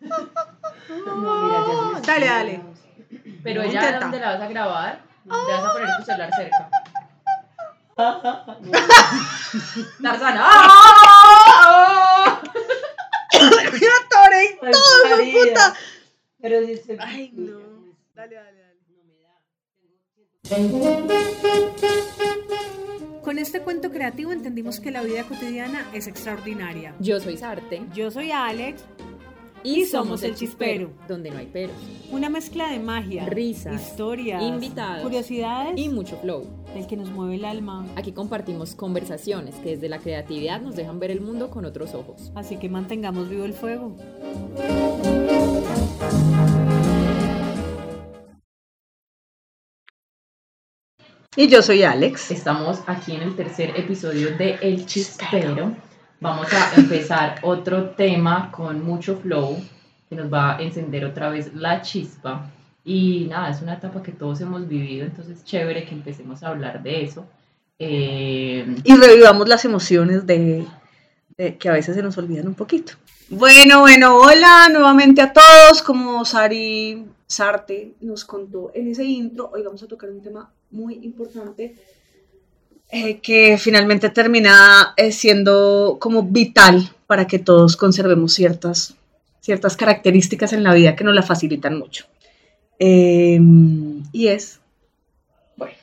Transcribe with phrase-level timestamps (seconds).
[0.00, 1.58] No, mira,
[1.94, 2.60] ya Dale, dale.
[3.42, 4.00] Pero No, ella, intenta.
[4.00, 5.02] ¿dónde la vas a grabar?
[5.24, 6.68] Te vas a poner tu celular cerca.
[10.02, 10.40] Tarzana.
[10.44, 12.42] ¡Ah!
[13.32, 15.74] Atoré en todo, puta.
[16.42, 16.80] Pero si.
[17.00, 17.58] Ay, no.
[18.14, 18.76] Dale, dale, dale.
[23.22, 26.94] Con este cuento creativo entendimos que la vida cotidiana es extraordinaria.
[27.00, 27.82] Yo soy Sarte.
[27.92, 28.82] Yo soy Alex,
[29.66, 30.90] Y, somos El Chispero.
[31.08, 31.74] Donde no hay peros.
[32.12, 36.46] una mezcla de magia, Risas, historias, invitados, curiosidades Y mucho flow.
[36.72, 37.84] del que nos mueve el alma.
[37.96, 42.30] Aquí compartimos conversaciones que desde la creatividad nos dejan ver el mundo con otros ojos.
[42.36, 43.96] Así que mantengamos vivo el fuego.
[51.34, 52.30] Y yo soy Alex.
[52.30, 55.74] Estamos aquí en el tercer episodio de El Chispero.
[56.20, 59.58] Vamos a empezar otro tema con mucho flow
[60.08, 62.50] que nos va a encender otra vez la chispa.
[62.84, 66.82] Y nada, es una etapa que todos hemos vivido, entonces chévere que empecemos a hablar
[66.82, 67.26] de eso.
[67.78, 70.66] Eh, Y revivamos las emociones de,
[71.58, 72.94] que a veces se nos olvidan un poquito.
[73.28, 75.82] Bueno, bueno, hola nuevamente a todos.
[75.82, 80.94] Como Sari Sarte nos contó en ese intro, hoy vamos a tocar un tema muy
[81.02, 81.74] importante
[82.90, 88.94] eh, que finalmente termina eh, siendo como vital para que todos conservemos ciertas,
[89.40, 92.06] ciertas características en la vida que nos la facilitan mucho.
[92.78, 93.40] Eh,
[94.12, 94.60] y es
[95.56, 95.74] Bueno,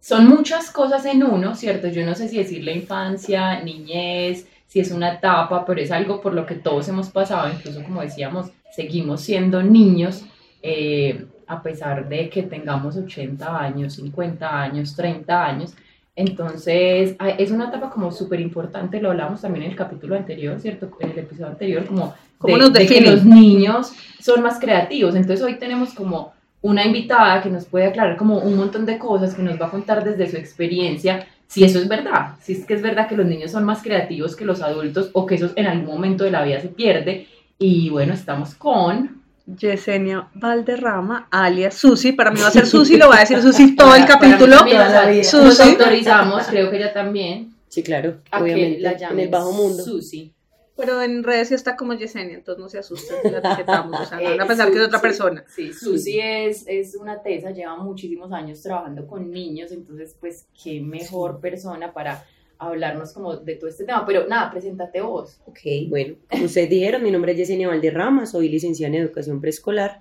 [0.00, 1.88] son muchas cosas en uno, ¿cierto?
[1.88, 6.20] Yo no sé si decir la infancia, niñez, si es una etapa, pero es algo
[6.20, 10.24] por lo que todos hemos pasado, incluso como decíamos, seguimos siendo niños,
[10.62, 15.74] eh, a pesar de que tengamos 80 años, 50 años, 30 años.
[16.20, 20.90] Entonces, es una etapa como súper importante, lo hablamos también en el capítulo anterior, ¿cierto?
[21.00, 25.14] En el episodio anterior, como ¿Cómo de, nos de que los niños son más creativos.
[25.14, 29.34] Entonces, hoy tenemos como una invitada que nos puede aclarar como un montón de cosas,
[29.34, 32.74] que nos va a contar desde su experiencia si eso es verdad, si es que
[32.74, 35.66] es verdad que los niños son más creativos que los adultos o que eso en
[35.66, 37.28] algún momento de la vida se pierde.
[37.58, 39.19] Y bueno, estamos con...
[39.56, 42.12] Yesenia Valderrama, alias Susi.
[42.12, 44.56] Para mí va a ser Susi, lo va a decir Susi todo el capítulo.
[44.64, 45.62] Nos Susi.
[45.62, 49.82] autorizamos, creo que ella también, Sí, claro, a que obviamente, la en el bajo mundo.
[49.82, 50.32] Susi.
[50.76, 54.00] Pero en redes sí está como Yesenia, entonces no se asusten, la etiquetamos.
[54.00, 55.44] O sea, no van a Eh, pensar que es otra persona.
[55.54, 60.80] Sí, Susi es, es una tesa, lleva muchísimos años trabajando con niños, entonces pues qué
[60.80, 62.24] mejor persona para
[62.60, 64.04] hablarnos como de todo este tema.
[64.06, 65.40] Pero nada, preséntate vos.
[65.46, 70.00] Ok, bueno, como ustedes dijeron, mi nombre es Yesenia Valderrama, soy licenciada en educación preescolar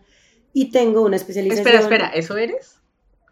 [0.53, 1.67] y tengo una especialización.
[1.67, 2.79] Espera, espera, ¿eso eres?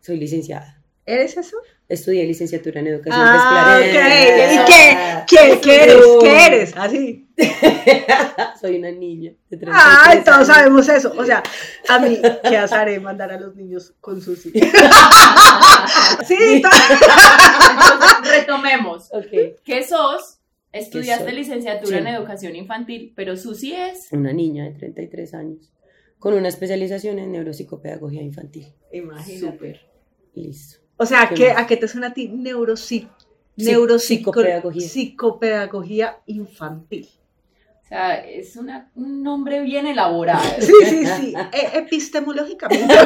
[0.02, 0.82] Soy licenciada.
[1.06, 1.58] ¿Eres eso?
[1.90, 3.82] Estudié licenciatura en educación Ah, preescolar.
[3.82, 4.54] ok.
[4.54, 5.36] ¿Y Ah, qué?
[5.38, 6.06] ¿Qué, qué eres?
[6.22, 6.74] ¿Qué eres?
[6.76, 7.30] Así.
[8.60, 9.76] Soy una niña de 33
[10.06, 10.48] Ay, todos años.
[10.48, 11.14] sabemos eso.
[11.18, 11.42] O sea,
[11.88, 14.52] a mí, ¿qué azaré mandar a los niños con Susi?
[16.28, 19.10] sí, to- Entonces, retomemos.
[19.64, 20.40] ¿Qué sos?
[20.74, 22.02] Estudiaste licenciatura Sí.
[22.04, 24.10] en educación infantil, pero Susi es...
[24.12, 25.72] una niña de 33 años
[26.20, 28.74] con una especialización en neuropsicopedagogía infantil.
[28.92, 29.52] Imagínate.
[29.52, 29.80] Súper.
[30.36, 30.80] Listo.
[30.98, 31.52] O sea, ¿Qué.
[31.52, 33.08] ¿a qué te suena a ti neuropsi-
[33.56, 34.88] Psi- neuropsico- psicopedagogía.
[34.88, 37.08] psicopedagogía infantil?
[37.84, 40.44] O sea, es una, un nombre bien elaborado.
[40.60, 41.34] Sí, sí, sí.
[41.54, 42.94] E- epistemológicamente.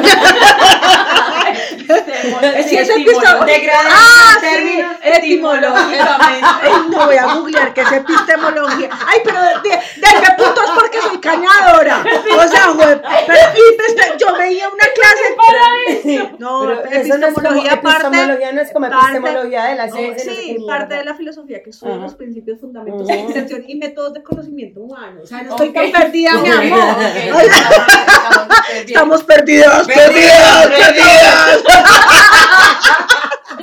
[1.88, 3.10] Es Epistemológico.
[3.10, 3.72] epistemología.
[3.90, 6.46] Ah, sí, etimológicamente.
[6.62, 8.88] Ay, no voy a googlear qué es epistemología.
[9.06, 12.04] Ay, pero de, de, denme puntos porque soy cañadora.
[12.38, 16.32] O sea, güey, pero epistem- yo veía una clase.
[16.38, 19.90] No, Pero eso no es como- epistemología epistemología no es como parte- epistemología de la
[19.90, 20.32] ciencia.
[20.32, 22.02] no sí, parte de la filosofía que estudia Ajá.
[22.02, 23.18] los principios, fundamentos, Ajá.
[23.20, 25.20] extensión y métodos de conocimiento humano.
[25.22, 25.74] O sea, no estoy Ok.
[25.74, 26.78] tan perdida, mi Ok, amor.
[26.80, 28.52] ok, estamos-.
[28.86, 31.64] Estamos perdidos, Perdidos, perdidos, perdidos.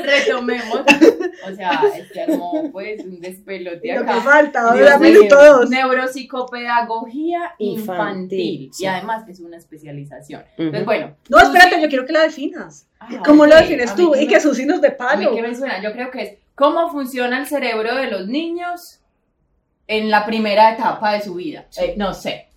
[0.10, 0.82] Retomemos.
[1.52, 1.82] O sea,
[2.14, 4.22] se armó pues un despelote Lo que acá.
[4.22, 5.14] falta, ahora mío.
[5.20, 5.70] minuto dos.
[5.70, 7.80] Neuropsicopedagogía infantil.
[7.80, 8.84] Infantil, sí.
[8.84, 10.44] Y además es una especialización.
[10.58, 11.16] Entonces, bueno.
[11.30, 12.88] No, espérate, yo quiero que la definas.
[13.00, 14.12] Ah, ¿Cómo lo defines A tú?
[14.12, 15.36] que Y me- que Susi nos A mí palo.
[15.36, 19.00] que me suena, yo creo que es cómo funciona el cerebro de los niños
[19.88, 21.66] en la primera etapa de su vida.
[21.82, 22.49] Eh, no sé.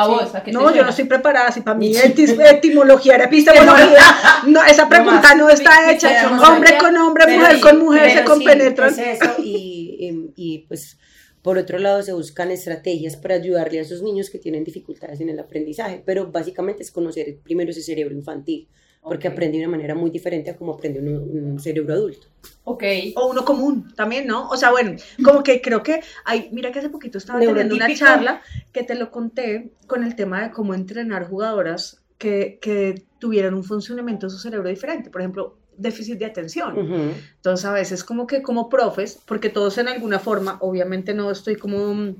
[0.00, 0.10] A Sí.
[0.10, 1.50] vos, ¿a qué te No, yo no estoy preparada.
[1.52, 1.92] Si para mí
[2.50, 3.98] etimología era epistemología,
[4.46, 6.30] no, esa pregunta no está hecha.
[6.48, 8.90] Hombre con hombre, mujer con mujer se compenetran.
[8.90, 10.98] es eso, y, y- y, pues
[11.42, 15.30] por otro lado se buscan estrategias para ayudarle a esos niños que tienen dificultades en
[15.30, 18.68] el aprendizaje, pero básicamente es conocer primero ese cerebro infantil
[19.02, 19.32] porque Ok.
[19.34, 22.26] aprende de una manera muy diferente a como aprende un, un cerebro adulto.
[22.64, 22.84] Ok.
[23.16, 24.48] O uno común también, ¿no?
[24.48, 27.94] O sea, bueno, como que creo que hay, mira que hace poquito estaba teniendo una
[27.94, 28.42] charla
[28.72, 33.64] que te lo conté con el tema de cómo entrenar jugadoras que, que tuvieran un
[33.64, 35.10] funcionamiento de su cerebro diferente.
[35.10, 36.78] Por ejemplo, déficit de atención.
[36.78, 37.14] Ujú.
[37.36, 41.56] Entonces, a veces como que como profes, porque todos en alguna forma, obviamente no estoy
[41.56, 42.16] como mm,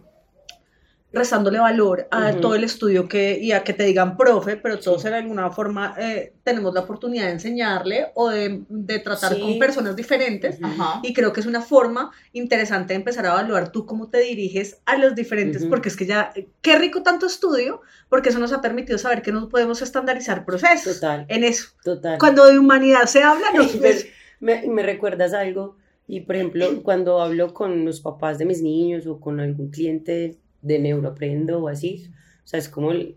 [1.12, 2.40] restándole valor a Ujú.
[2.40, 5.94] todo el estudio que, y a que te digan profe, pero todos en alguna forma
[5.98, 9.40] eh, tenemos la oportunidad de enseñarle o de, de tratar Sí.
[9.40, 10.56] con personas diferentes.
[10.60, 10.66] Ujú.
[10.66, 11.00] Ajá.
[11.02, 14.80] Y creo que es una forma interesante de empezar a evaluar tú cómo te diriges
[14.86, 15.70] a los diferentes, Ujú.
[15.70, 19.22] porque es que ya, eh, qué rico tanto estudio, porque eso nos ha permitido saber
[19.22, 21.70] que no podemos estandarizar procesos Total, en eso.
[21.82, 22.18] total.
[22.18, 24.06] Cuando de humanidad se habla, nos, Pues,
[24.38, 25.76] me, me recuerdas algo
[26.06, 30.38] y por ejemplo cuando hablo con los papás de mis niños o con algún cliente
[30.62, 32.10] de neuroaprendo o así,
[32.44, 33.16] o sea, es como el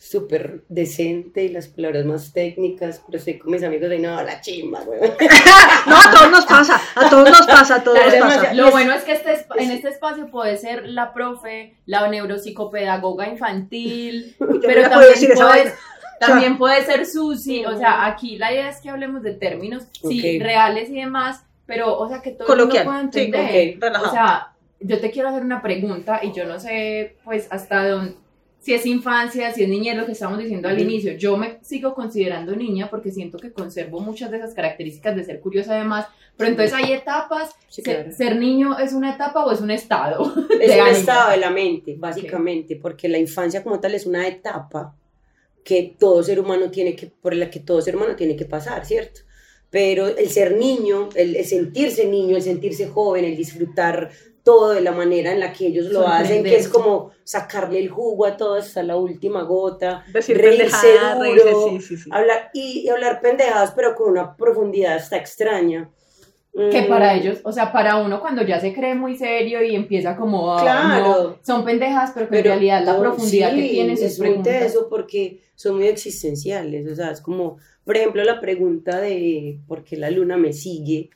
[0.00, 4.40] súper decente y las palabras más técnicas, pero estoy con mis amigos de no, la
[4.40, 4.98] chimba, güey.
[5.86, 8.54] No, a todos nos pasa, a todos nos pasa, a todos nos pasa.
[8.54, 14.36] Lo bueno es que este en este espacio puede ser la profe, la neuropsicopedagoga infantil,
[14.62, 15.72] pero también puede, vaina.
[16.18, 20.38] también puede ser Susi, o sea, aquí la idea es que hablemos de términos, sí,
[20.38, 20.42] Ok.
[20.42, 23.76] reales y demás, pero, o sea, que todo el mundo pueda sí, entender.
[23.76, 24.08] ok, relajado.
[24.08, 24.49] O sea,
[24.80, 28.14] yo te quiero hacer una pregunta y yo no sé, pues, hasta dónde,
[28.60, 31.14] si es infancia, si es niñez, lo que estábamos diciendo al inicio.
[31.14, 35.40] Yo me sigo considerando niña porque siento que conservo muchas de esas características de ser
[35.40, 36.06] curiosa además,
[36.36, 37.50] pero entonces hay etapas.
[37.68, 38.12] Sí, Ser, claro.
[38.12, 40.24] ser niño es una etapa o es un estado.
[40.60, 40.96] Es un ánimo.
[40.96, 44.94] estado de la mente, básicamente, porque la infancia como tal es una etapa
[45.64, 48.84] que todo ser humano tiene que, por la que todo ser humano tiene que pasar,
[48.84, 49.20] ¿cierto?
[49.70, 54.10] Pero el ser niño, el sentirse niño, el sentirse joven, el disfrutar
[54.50, 57.88] todo de la manera en la que ellos lo hacen, que es como sacarle el
[57.88, 62.10] jugo a todo hasta la última gota, Decir reírse duro, reírse, sí, sí, sí.
[62.12, 65.90] hablar y, y hablar pendejadas, pero con una profundidad hasta extraña.
[66.52, 69.76] Que Mm, para ellos, o sea, para uno cuando ya se cree muy serio y
[69.76, 71.06] empieza como a, Claro.
[71.06, 74.18] no, son pendejas, pero que Pero en realidad la no, profundidad que tienen sus es
[74.18, 74.58] muy preguntas.
[74.58, 79.84] teso porque son muy existenciales, o sea, es como, por ejemplo, la pregunta de por
[79.84, 81.10] qué la luna me sigue.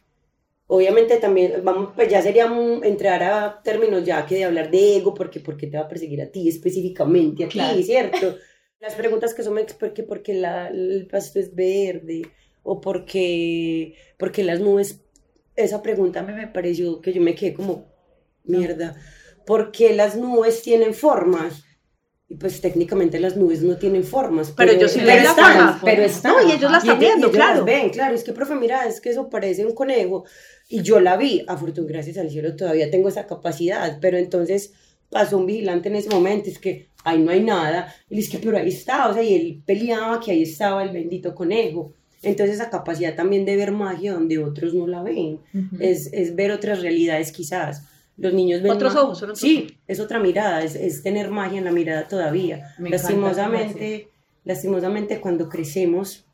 [0.66, 2.46] Obviamente también, vamos, pues ya sería
[2.82, 5.88] entrar a términos ya que de hablar de ego, porque por qué te va a
[5.88, 7.82] perseguir a ti específicamente, a ti, Claro.
[7.82, 8.37] ¿cierto?
[8.81, 12.22] Las preguntas que son, porque, porque la, el pasto es verde,
[12.62, 15.00] o porque, porque las nubes,
[15.56, 17.87] esa pregunta me, me pareció que yo me quedé como,
[18.44, 18.96] mierda,
[19.46, 21.64] ¿por qué las nubes tienen formas?
[22.35, 24.53] Y pues técnicamente las nubes no tienen formas.
[24.57, 25.81] Pero ellos sí ven la están, forma.
[25.85, 26.33] pero están.
[26.33, 27.65] No, y ellos las están viendo, ellos las claro.
[27.65, 30.25] ven, claro, es que, profe, mira, es que eso parece un conejo.
[30.69, 33.99] Y yo la vi, afortunadamente, gracias al cielo, todavía tengo esa capacidad.
[34.01, 34.73] Pero entonces
[35.11, 37.95] pasó un vigilante en ese momento, es que ahí no hay nada.
[38.11, 40.91] Y le dije, pero ahí está, o sea, y él peleaba que ahí estaba el
[40.91, 41.93] bendito conejo.
[42.21, 45.39] Entonces esa capacidad también de ver magia donde otros no la ven,
[45.79, 47.85] es, es ver otras realidades quizás.
[48.16, 51.58] Los niños ven Otros ojos, son otros Sí, es otra mirada, es, es tener magia
[51.58, 52.75] en la mirada todavía.
[52.78, 54.08] Me lastimosamente,
[54.44, 56.25] lastimosamente cuando crecemos,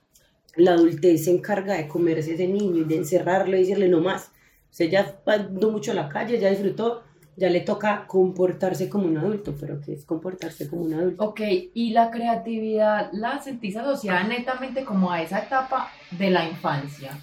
[0.56, 4.30] la adultez se encarga de comerse ese niño y de encerrarlo y decirle no más.
[4.70, 7.02] Usted ya andó mucho a la calle, ya disfrutó,
[7.36, 11.24] ya le toca comportarse como un adulto, pero ¿qué es comportarse como un adulto?
[11.24, 11.40] Ok,
[11.72, 17.18] y la creatividad la sentís asociada netamente como a esa etapa de la infancia.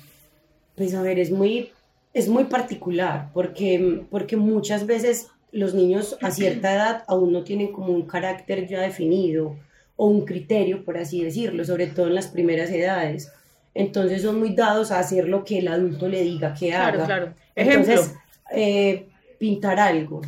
[0.75, 1.71] Pues a ver, es muy,
[2.18, 7.72] es muy particular porque, porque muchas veces los niños a cierta edad aún no tienen
[7.72, 9.56] como un carácter ya definido
[9.96, 13.31] o un criterio, por así decirlo, sobre todo en las primeras edades.
[13.76, 16.92] Entonces son muy dados a hacer lo que el adulto le diga que haga.
[16.92, 17.33] Claro, claro.
[17.56, 17.94] Ejemplo.
[17.94, 18.16] Entonces,
[18.52, 19.07] eh,
[19.38, 20.21] pintar algo.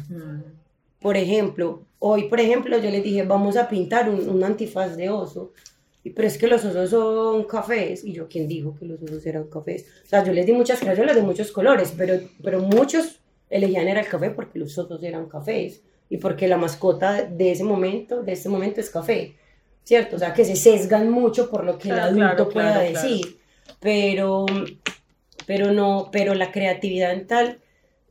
[1.02, 5.10] Por ejemplo, hoy, por ejemplo, yo les dije, vamos a pintar un, un antifaz de
[5.10, 5.54] oso.
[6.04, 8.04] Pero es que los osos son cafés.
[8.04, 9.86] Y yo, ¿quién dijo que los osos eran cafés?
[10.06, 14.02] O sea, yo les di muchas crayolas de muchos colores, pero, pero muchos elegían era
[14.02, 15.82] el café porque los osos eran cafés.
[16.10, 19.36] Y porque la mascota de ese momento, de este momento es café.
[19.84, 20.16] ¿Cierto?
[20.16, 23.08] O sea, que se sesgan mucho por lo que Claro, el adulto claro, pueda claro.
[23.08, 23.40] decir.
[23.80, 24.46] Pero,
[25.46, 27.60] pero no, pero la creatividad en tal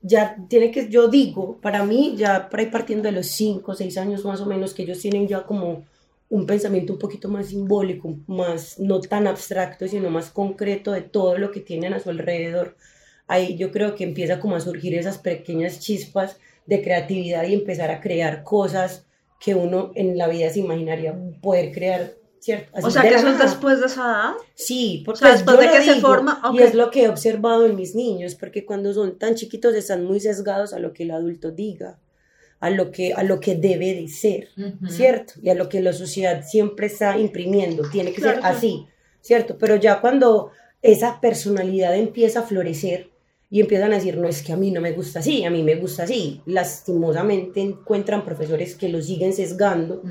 [0.02, 3.75] ya tiene que, yo digo, para mí, ya por ahí partiendo de los 5 o
[3.75, 5.85] 6 años más o menos, que ellos tienen ya como
[6.30, 11.38] un pensamiento un poquito más simbólico, más no tan abstracto, sino más concreto de todo
[11.38, 12.76] lo que tienen a su alrededor.
[13.26, 17.90] Ahí yo creo que empieza como a surgir esas pequeñas chispas de creatividad y empezar
[17.90, 19.06] a crear cosas
[19.40, 22.70] que uno en la vida se imaginaría poder crear, ¿cierto?
[22.75, 24.32] Así O sea, que eso es después de esa edad.
[24.54, 26.61] Sí, porque O sea, después yo de que se forma, y ok.
[26.61, 30.20] es lo que he observado en mis niños, porque cuando son tan chiquitos están muy
[30.20, 31.99] sesgados a lo que el adulto diga,
[32.60, 34.48] a lo que, a lo que debe de ser.
[34.88, 35.34] ¿cierto?
[35.42, 38.86] Y a lo que la sociedad siempre está imprimiendo, tiene que Claro, ser así.
[39.20, 39.56] ¿cierto?
[39.58, 40.50] Pero ya cuando
[40.82, 43.10] esa personalidad empieza a florecer
[43.50, 45.62] y empiezan a decir, no, es que a mí no me gusta así, a mí
[45.62, 50.02] me gusta así, lastimosamente encuentran profesores que los siguen sesgando,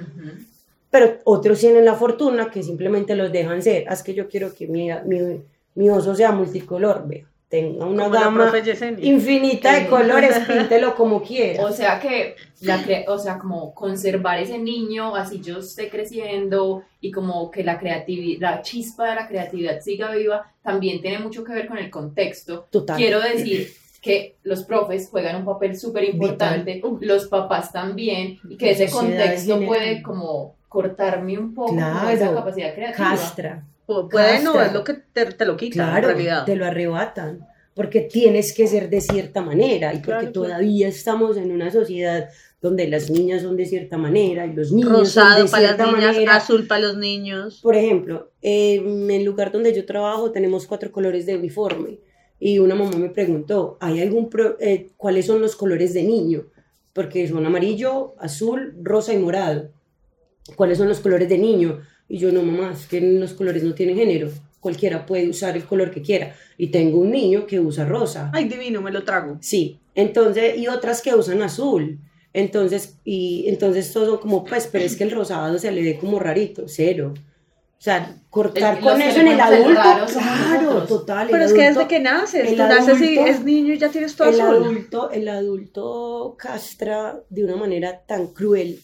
[0.90, 3.86] pero otros tienen la fortuna que simplemente los dejan ser.
[3.88, 5.42] Ah, Es que yo quiero que mi, mi,
[5.76, 8.52] mi oso sea multicolor, vea, tenga una gama
[9.00, 11.64] infinita de colores, píntelo como quiera.
[11.64, 16.84] O sea que, la cre- o sea, como conservar ese niño, así yo esté creciendo
[17.00, 21.44] y como que la creatividad, la chispa de la creatividad siga viva, también tiene mucho
[21.44, 22.68] que ver con el contexto.
[22.70, 22.98] Total.
[22.98, 23.70] Quiero decir
[24.02, 29.60] que los profes juegan un papel súper importante, los papás también, y que ese contexto
[29.66, 32.10] puede como cortarme un poco Claro.
[32.10, 33.10] esa capacidad creativa.
[33.10, 33.64] Castra.
[33.88, 36.46] Pu- Puede no, es lo que te, te lo quita Claro, en realidad.
[36.46, 40.34] te lo arrebatan, porque tienes que ser de cierta manera y porque Claro, claro.
[40.34, 42.30] todavía estamos en una sociedad
[42.62, 45.76] donde las niñas son de cierta manera y los niños son Rosado de para las
[45.76, 46.36] cierta niñas, manera.
[46.36, 47.60] azul para los niños.
[47.62, 52.00] Por ejemplo, en el lugar donde yo trabajo tenemos cuatro colores de uniforme
[52.40, 56.46] y una mamá me preguntó, ¿hay algún pro- eh, cuáles son los colores de niño?
[56.94, 59.70] Porque son amarillo, azul, rosa y morado.
[60.56, 61.80] ¿Cuáles son los colores de niño?
[62.10, 64.30] Y yo no, mamá, es que los colores no tienen género.
[64.60, 66.36] Cualquiera puede usar el color que quiera.
[66.58, 68.32] Y tengo un niño que usa rosa.
[68.34, 69.38] Ay, divino, me lo trago.
[69.42, 72.00] Sí, entonces, y otras que usan azul.
[72.34, 76.20] Entonces, y entonces todo como, pues, pero es que el rosado se le ve como
[76.20, 77.14] rarito, cero.
[77.16, 79.82] O sea, cortar El- con eso en el adulto,
[80.14, 81.28] claro, total.
[81.30, 83.90] Pero es que adulto- desde que naces, tú naces y adulto- es niño y ya
[83.90, 84.56] tienes todo el azul.
[84.56, 88.80] adulto, el adulto castra de una manera tan cruel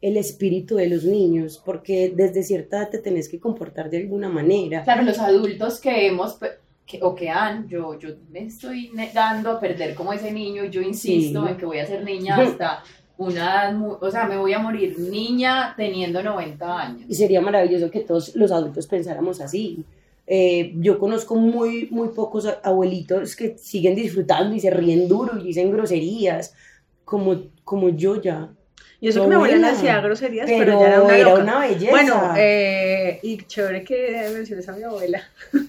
[0.00, 4.28] el espíritu de los niños, porque desde cierta edad te tenés que comportar de alguna
[4.28, 4.84] manera.
[4.84, 6.38] Claro, los adultos que hemos,
[6.86, 10.80] que, o que han, yo, yo me estoy negando a perder como ese niño, yo
[10.80, 11.50] insisto Sí.
[11.52, 12.82] en que voy a ser niña hasta
[13.18, 17.02] una o sea, me voy a morir niña teniendo 90 años.
[17.08, 19.84] Y sería maravilloso que todos los adultos pensáramos así.
[20.26, 25.44] Eh, yo conozco muy, muy pocos abuelitos que siguen disfrutando y se ríen duro y
[25.44, 26.54] dicen groserías,
[27.04, 28.50] como, como yo ya.
[29.00, 31.42] Y eso que mi abuela decía groserías, pero, Pero ya era una era loca.
[31.42, 31.90] una belleza.
[31.90, 35.22] Bueno, eh, y chévere que menciones a mi abuela,
[35.52, 35.60] Ay,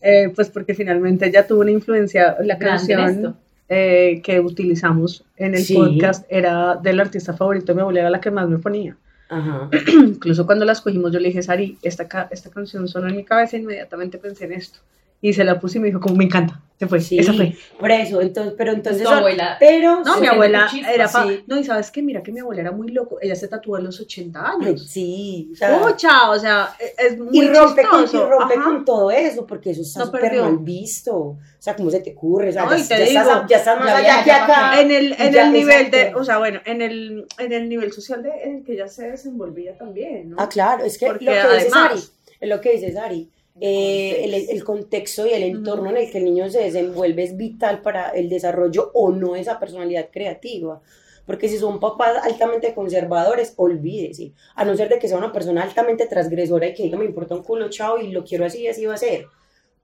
[0.00, 3.36] eh, pues porque finalmente ella tuvo una influencia, la canción
[3.68, 5.74] eh, que utilizamos en el Sí.
[5.74, 8.96] podcast era del artista favorito de mi abuela, era la que más me ponía.
[9.28, 9.68] Ajá.
[9.92, 13.56] Incluso cuando la escogimos, yo le dije, Sari, esta, esta canción sonó en mi cabeza
[13.56, 14.80] e inmediatamente pensé en esto.
[15.22, 16.60] Y se la puse y me dijo, como me encanta.
[16.78, 17.54] Se fue, Sí, esa fue.
[17.78, 19.02] por eso, entonces, pero entonces...
[19.02, 20.00] tu abuela, pero...
[20.02, 21.44] No, mi abuela chispa, era pa- sí.
[21.46, 23.18] No, y sabes qué, mira que mi abuela era muy loco.
[23.20, 24.86] Ella se tatuó a los 80 Ay, años.
[24.88, 28.30] sí, o sea, Pucha, o sea, e- es muy y rompe, con, y chistoso.
[28.30, 28.64] rompe Ajá.
[28.64, 30.44] con todo eso, porque eso está No súper perdió.
[30.44, 31.14] mal visto.
[31.18, 32.48] O sea, ¿cómo se te ocurre?
[32.48, 34.28] O sea, No, ya, y te ya estás, digo, ya estás más ya allá que
[34.30, 34.80] ya acá.
[34.80, 36.18] En el, en Ya, el nivel de, exacto.
[36.20, 39.10] o sea, bueno, en el, en el nivel social de, en el que ella se
[39.10, 40.36] desenvolvía también, ¿no?
[40.38, 42.00] Ah, claro, es que Porque lo que dice además- Sari,
[42.40, 43.28] es lo que dice Sari,
[43.60, 47.36] eh, el, el contexto y el entorno en el que el niño se desenvuelve es
[47.36, 50.80] vital para el desarrollo o no de esa personalidad creativa.
[51.26, 54.32] Porque si son papás altamente conservadores, olvídese.
[54.56, 57.36] A no ser de que sea una persona altamente transgresora y que diga, me importa
[57.36, 59.26] un culo, chao, y lo quiero así, así va a ser.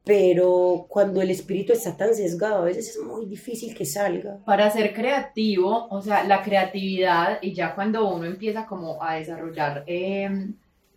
[0.03, 4.39] Pero cuando el espíritu está tan sesgado, a veces es muy difícil que salga.
[4.45, 9.85] para ser creativo, o sea, la creatividad, y ya cuando uno empieza como a desarrollar
[9.87, 10.29] eh,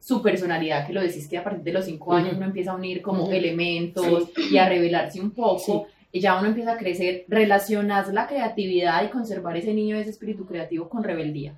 [0.10, 2.76] su personalidad, que lo decís que a partir de los cinco años uno empieza a
[2.76, 8.12] unir como elementos y a revelarse un poco, y ya uno empieza a crecer, relacionas
[8.12, 11.54] la creatividad y conservar ese niño, ese espíritu creativo con rebeldía.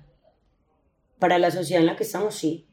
[1.18, 2.66] Para la sociedad en la que estamos, sí.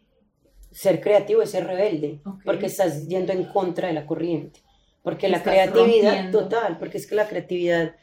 [0.69, 2.19] Ser creativo es ser rebelde.
[2.43, 4.59] Porque estás yendo en contra de la corriente.
[5.01, 6.39] Porque la creatividad, rompiendo.
[6.39, 7.95] total, porque es que la creatividad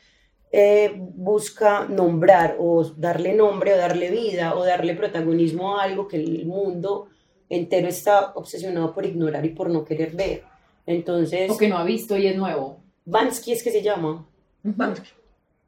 [0.50, 6.16] eh, busca nombrar o darle nombre o darle vida o darle protagonismo a algo que
[6.16, 7.10] el mundo
[7.48, 10.42] entero está obsesionado por ignorar y por no querer ver.
[10.86, 12.80] Entonces, O que no ha visto y es nuevo.
[13.04, 14.26] Bansky es que se llama.
[14.62, 15.00] Vamos.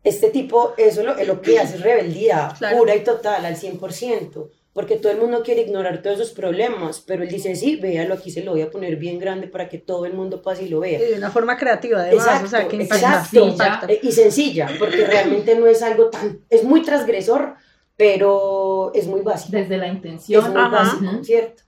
[0.04, 2.78] Este tipo, eso lo, lo que hace es rebeldía Claro.
[2.78, 7.24] pura y total, al 100%, porque todo el mundo quiere ignorar todos esos problemas, pero
[7.24, 10.06] él dice, sí, véalo, aquí se lo voy a poner bien grande para que todo
[10.06, 11.00] el mundo pase y lo vea.
[11.02, 12.96] Y de una forma creativa, además, Exacto, o sea, que impacta.
[13.08, 13.44] exacto.
[13.48, 13.92] impacta.
[13.92, 17.54] Eh, Y sencilla, porque realmente no es algo tan, es muy transgresor,
[17.96, 19.56] pero es muy básico.
[19.58, 20.52] Desde la Es intención.
[20.52, 20.68] muy Ajá.
[20.68, 21.24] básico.
[21.24, 21.62] ¿cierto?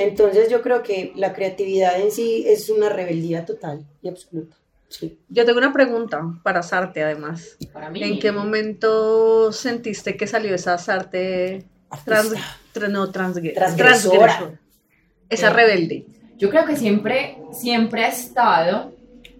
[0.00, 4.56] Entonces yo creo que la creatividad en sí es una rebeldía total y absoluta.
[4.88, 5.18] Sí.
[5.28, 7.56] Yo tengo una pregunta para Sarte, además.
[7.72, 8.02] Para mí.
[8.02, 11.64] ¿En qué momento sentiste que salió esa Sarte
[12.04, 12.32] trans,
[12.74, 14.18] tra- no, transgre- Transgresora.
[14.18, 14.60] transgresora?
[15.28, 15.54] Esa Sí.
[15.54, 16.06] rebelde.
[16.38, 18.92] Yo creo que siempre, siempre ha estado,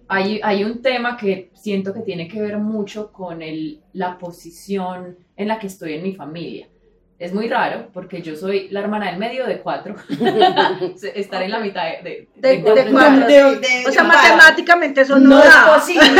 [0.07, 5.17] hay, hay un tema que siento que tiene que ver mucho con el, la posición
[5.35, 6.67] en la que estoy en mi familia.
[7.21, 9.95] Es muy raro porque yo soy la hermana del medio de cuatro.
[11.15, 13.25] Estar en la mitad de, de, De, de de cuatro.
[13.87, 16.19] o sea, matemáticamente eso no, No es posible.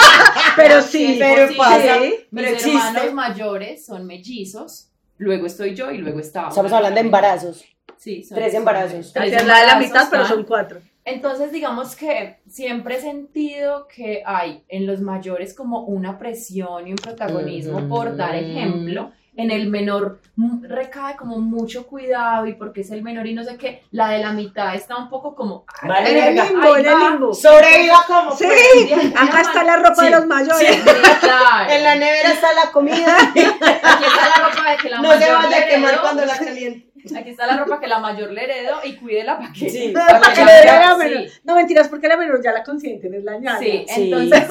[0.56, 1.16] pero sí.
[1.18, 1.78] Pero Sí, pasa.
[2.00, 2.14] sí.
[2.32, 4.88] Mis Pero hermanos mayores son mellizos,
[5.18, 6.48] luego estoy yo y luego está.
[6.48, 7.64] Estamos hablando de embarazos.
[7.96, 9.12] Sí, son- Tres embarazos.
[9.12, 10.28] tres Es la de la embarazos, mitad, pero ¿tá?
[10.30, 10.80] son cuatro.
[11.04, 16.90] Entonces, digamos que siempre he sentido que hay en los mayores como una presión y
[16.90, 18.38] un protagonismo por dar Mm.
[18.44, 19.12] ejemplo.
[19.36, 23.44] En el menor mm, recae como mucho cuidado y porque es el menor y no
[23.44, 23.82] sé qué.
[23.92, 25.64] La de la mitad está un poco como.
[25.86, 27.32] Vale, En el limbo, en el limbo.
[27.32, 28.44] Sobreviva como Sí,
[28.92, 30.58] alguna acá está la ropa de los mayores.
[30.58, 30.82] sí.
[31.20, 31.70] Claro.
[31.72, 33.16] En la nevera está la comida.
[33.30, 36.02] Aquí está la ropa de que la No se mayor vaya a le quemar heredó.
[36.02, 36.90] cuando la caliente.
[37.16, 39.70] Aquí está la ropa que la mayor le heredó y cuídela para que.
[39.70, 39.90] Sí.
[39.94, 41.28] Para que la le dé mayor- la menor.
[41.28, 41.40] sí.
[41.44, 43.58] No, mentiras, porque la menor ya la consienten, es la ñaña.
[43.58, 44.12] Sí, Sí.
[44.12, 44.48] entonces,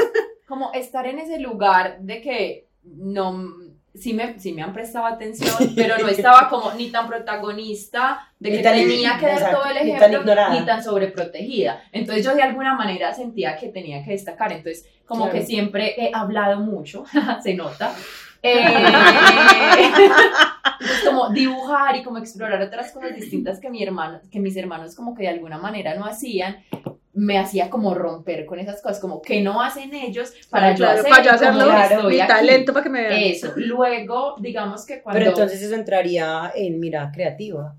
[0.48, 3.46] como estar en ese lugar de que no,
[4.00, 8.52] sí me, sí me han prestado atención, pero no estaba como ni tan protagonista de
[8.52, 10.60] que tenía que dar todo el ni tan ejemplo, ignorada.
[10.60, 11.84] ni tan sobreprotegida.
[11.92, 15.40] Entonces yo de alguna manera sentía que tenía que destacar, entonces como Claro.
[15.40, 17.04] que siempre he hablado mucho,
[17.44, 17.94] se nota.
[18.42, 18.56] Eh,
[20.80, 24.96] entonces, como dibujar y como explorar otras cosas distintas que mi hermano, que mis hermanos
[24.96, 26.64] como que de alguna manera no hacían,
[27.22, 31.00] me hacía como romper con esas cosas, como que no hacen ellos para Claro, yo
[31.02, 33.14] hacer, para yo hacerlo, claro, mi talento para que me vean.
[33.24, 33.52] Eso.
[33.58, 37.76] Luego, digamos que cuando Pero entonces eso entraría en mirada creativa.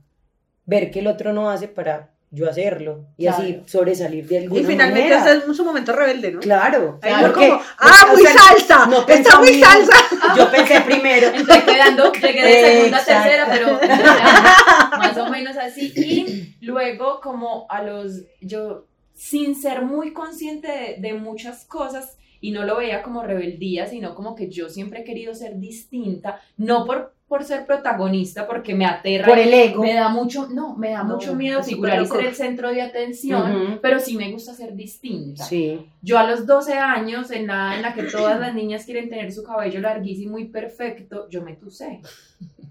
[0.67, 3.07] Ver que el otro no hace para yo hacerlo.
[3.17, 3.63] Y así Claro.
[3.67, 5.33] sobresalir de alguna Y finalmente manera.
[5.39, 6.41] ese es su momento rebelde, ¿no?
[6.41, 6.99] Claro.
[7.03, 9.65] Ahí Claro, porque- como, ah, muy sea, salsa, no está muy mismo.
[9.67, 9.97] salsa.
[10.37, 11.27] Yo pensé primero.
[11.35, 13.81] Estoy quedando, llegué de segunda tercera, pero
[14.99, 15.93] más o menos así.
[15.97, 18.85] Y luego, como a los, yo,
[19.21, 24.35] sin ser muy consciente de, muchas cosas, y no lo veía como rebeldía, sino como
[24.35, 29.25] que yo siempre he querido ser distinta, no por, por ser protagonista, porque me aterra.
[29.29, 29.85] Por el ego.
[29.85, 32.83] Me da mucho, no, me da No, mucho miedo figurar y ser el centro de
[32.83, 33.79] atención, Ujú.
[33.81, 35.45] pero sí me gusta ser distinta.
[35.45, 35.87] Sí.
[36.03, 39.31] Yo a los 12 años, en la, en la que todas las niñas quieren tener
[39.31, 42.01] su cabello larguísimo y perfecto, yo me tusé.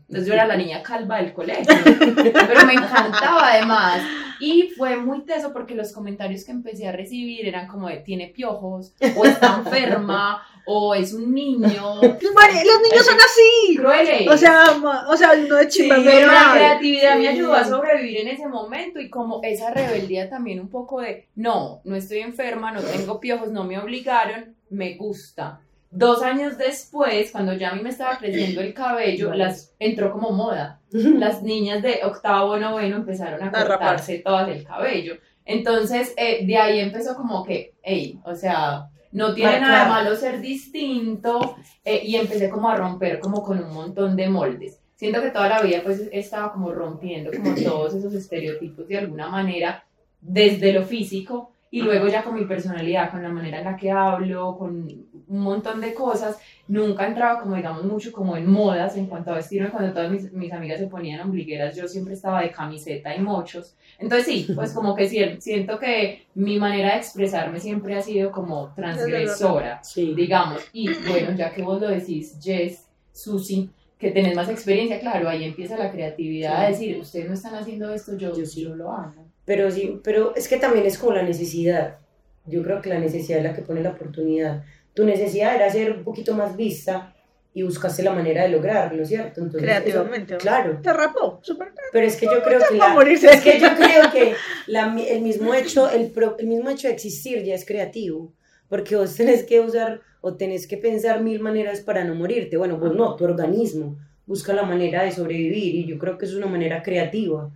[0.10, 4.02] Entonces yo era la niña calva del colegio, pero me encantaba además.
[4.42, 8.28] Y fue muy teso porque los comentarios que empecé a recibir eran como de tiene
[8.28, 11.68] piojos, o está enferma, o es un niño.
[12.02, 13.76] Los niños son así.
[13.76, 14.28] Crueles.
[14.28, 14.66] O sea,
[15.10, 18.48] o sea, uno de chimba Sí, Pero la creatividad me ayudó a sobrevivir en ese
[18.48, 23.20] momento y como esa rebeldía también un poco de, no, no estoy enferma, no tengo
[23.20, 25.62] piojos, no me obligaron, me gusta.
[25.90, 30.30] Dos años después, cuando ya a mí me estaba creciendo el cabello, las entró como
[30.30, 30.82] moda.
[30.92, 35.18] Las niñas de octavo, noveno empezaron a cortarse todas el cabello.
[35.46, 40.16] Entonces, eh, de ahí empezó como que, hey, o sea, no tiene nada de malo
[40.16, 44.80] ser distinto eh, y empecé como a romper como con un montón de moldes.
[44.96, 49.30] Siento que toda la vida pues estaba como rompiendo como todos esos estereotipos de alguna
[49.30, 49.86] manera
[50.22, 53.92] desde lo físico y luego ya con mi personalidad, con la manera en la que
[53.92, 54.88] hablo, con
[55.28, 59.36] un montón de cosas, nunca entraba como digamos mucho como en modas en cuanto a
[59.36, 63.20] vestirme, cuando todas mis, mis amigas se ponían ombligueras, yo siempre estaba de camiseta y
[63.22, 68.02] mochos, entonces sí, pues como que sí, siento que mi manera de expresarme siempre ha
[68.02, 70.14] sido como transgresora, Sí.
[70.16, 75.28] digamos, y bueno, ya que vos lo decís, Jess, Susi, que tenés más experiencia, claro,
[75.30, 78.64] ahí empieza la creatividad de decir, ustedes no están haciendo esto, yo, Yo sí.
[78.64, 79.26] yo lo hago.
[79.50, 81.98] Pero sí, pero es que también es como la necesidad.
[82.46, 84.64] Yo creo que la necesidad es la que pone la oportunidad.
[84.94, 87.16] Tu necesidad era ser un poquito más vista
[87.52, 89.42] y buscaste la manera de lograrlo, ¿cierto?
[89.42, 90.36] Entonces, Creativamente.
[90.36, 90.80] eso- claro.
[90.84, 91.70] Te rapó, súper.
[91.92, 92.96] Pero es que yo creo que la,
[93.34, 94.34] es que yo creo que
[94.68, 98.32] la- el mismo hecho, el, pro- el mismo hecho de existir ya es creativo,
[98.68, 102.56] porque vos tenés que usar o tenés que pensar mil maneras para no morirte.
[102.56, 106.36] Bueno, vos no, tu organismo busca la manera de sobrevivir y yo creo que es
[106.36, 107.50] una manera creativa.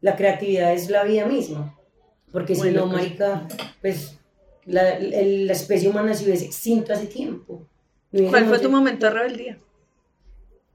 [0.00, 1.78] La creatividad es la vida misma,
[2.32, 3.02] porque si Bueno, no, pues.
[3.02, 3.48] marica,
[3.80, 4.18] pues
[4.66, 7.66] la, el- la especie humana se hubiese extinto hace tiempo.
[8.12, 9.58] No ¿Cuál fue tu momento de rebeldía?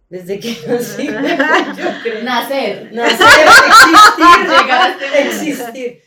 [0.09, 2.23] Desde que nací, yo creo.
[2.23, 2.91] Nacer.
[2.93, 5.05] Nacer, existir, Llegar a mundo.
[5.15, 5.99] existir.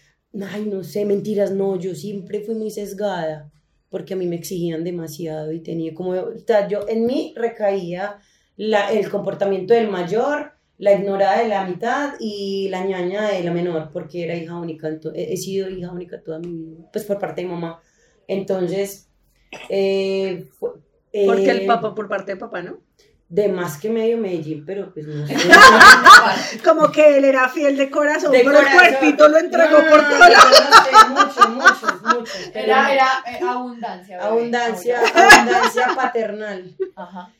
[0.52, 3.50] Ay, no sé, mentiras, no, yo siempre fui muy sesgada
[3.88, 8.18] porque a mí me exigían demasiado y tenía como, o sea, yo en mí recaía
[8.56, 13.52] la, el comportamiento del mayor, la ignorada de la mitad y la ñaña de la
[13.52, 17.42] menor, porque era hija única, he, sido hija única toda mi vida, pues por parte
[17.42, 17.80] de mamá.
[18.26, 19.08] Entonces,
[19.68, 20.72] eh, fue-
[21.26, 22.78] Porque el eh, papá, por parte de papá, ¿no?
[23.28, 25.34] De más que medio Medellín, pero pues no sé.
[26.64, 28.72] Como que él era fiel de corazón, De pero corazón.
[28.72, 32.32] el cuerpito lo entregó No, por no, todos no, sé, mucho, mucho, mucho.
[32.52, 34.16] Era, era eh, abundancia.
[34.18, 35.38] bebé, abundancia, abundancia.
[35.38, 36.76] abundancia paternal.
[36.96, 37.32] Ajá.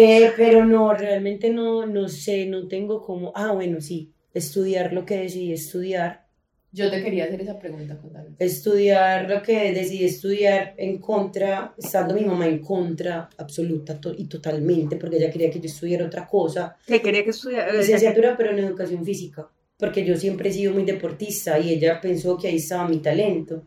[0.00, 5.04] Eh, pero no, realmente no, no sé, no tengo como, ah, bueno, sí, estudiar lo
[5.04, 6.26] que decidí estudiar,
[6.70, 8.32] Yo te quería hacer esa pregunta, contanos.
[8.38, 14.24] estudiar lo que decidí estudiar en contra, estando mi mamá en contra absoluta to- y
[14.26, 17.72] totalmente, porque ella quería que yo estudiara otra cosa, Que quería que estudiara.
[17.72, 22.36] licenciatura pero en educación física, porque yo siempre he sido muy deportista y ella pensó
[22.36, 23.62] que ahí estaba mi talento,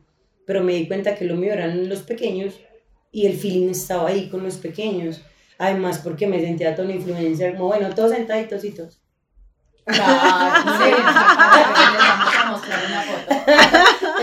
[0.46, 2.60] pero me di cuenta que lo mío eran los pequeños
[3.12, 5.22] y el feeling estaba ahí con los pequeños,
[5.62, 9.00] además porque me sentía toda una influencia, como bueno, todos sentaditos y todos.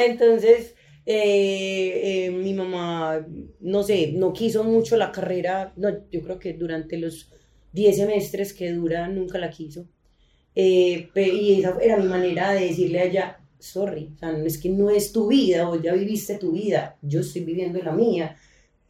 [0.05, 0.75] Entonces,
[1.07, 3.25] eh, eh, mi mamá,
[3.61, 7.31] no sé, no quiso mucho la carrera, no, yo creo que durante los
[7.73, 9.87] 10 semestres que dura, nunca la quiso.
[10.57, 14.71] Eh, y esa era mi manera de decirle a ella, sorry, o sea, es que
[14.71, 18.37] no es tu vida, o ya viviste tu vida, yo estoy viviendo la mía.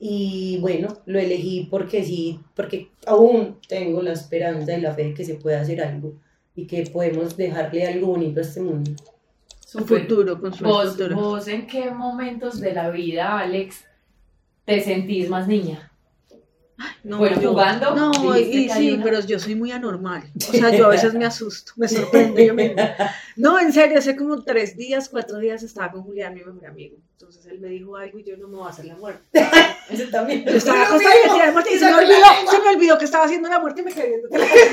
[0.01, 5.15] Y bueno, lo elegí porque sí, porque aún tengo la esperanza y la fe de
[5.15, 6.15] que se puede hacer algo
[6.55, 8.91] y que podemos dejarle algo bonito a este mundo.
[8.93, 10.03] Un Súper.
[10.03, 11.17] futuro, con su ¿Vos, futuro.
[11.17, 13.85] ¿Vos en qué momentos de la vida, Alex,
[14.65, 15.91] te sentís más niña?
[17.03, 20.31] No, bueno, yo- jugando, No, y sí, una- pero yo soy muy anormal.
[20.49, 22.95] O sea, yo a veces me asusto, me sorprendo yo misma.
[23.39, 26.97] No, en serio, hace como tres días, cuatro días estaba con Julián, mi mejor amigo.
[27.13, 29.23] Entonces él me dijo algo y yo no me voy a hacer la muerte.
[29.91, 30.45] Eso también.
[30.45, 33.05] Yo estaba acostada y decía la muerte y se me olvidó, se me olvidó que
[33.05, 34.61] estaba haciendo la muerte y me quedé viendo televisión.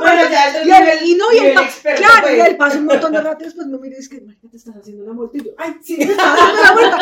[0.00, 2.36] Bueno, ya, Y, el- y no, y el, experto, claro, pues.
[2.38, 4.56] y él pasa un montón de rato después me mira y dice que, marica, te
[4.56, 5.38] estás haciendo la muerte.
[5.38, 6.96] Y yo, ay, sí, me estaba haciendo la muerte.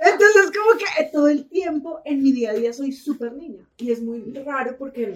[0.00, 3.64] Entonces, como que todo el tiempo en mi día a día soy súper niña.
[3.76, 5.14] Y es muy raro porque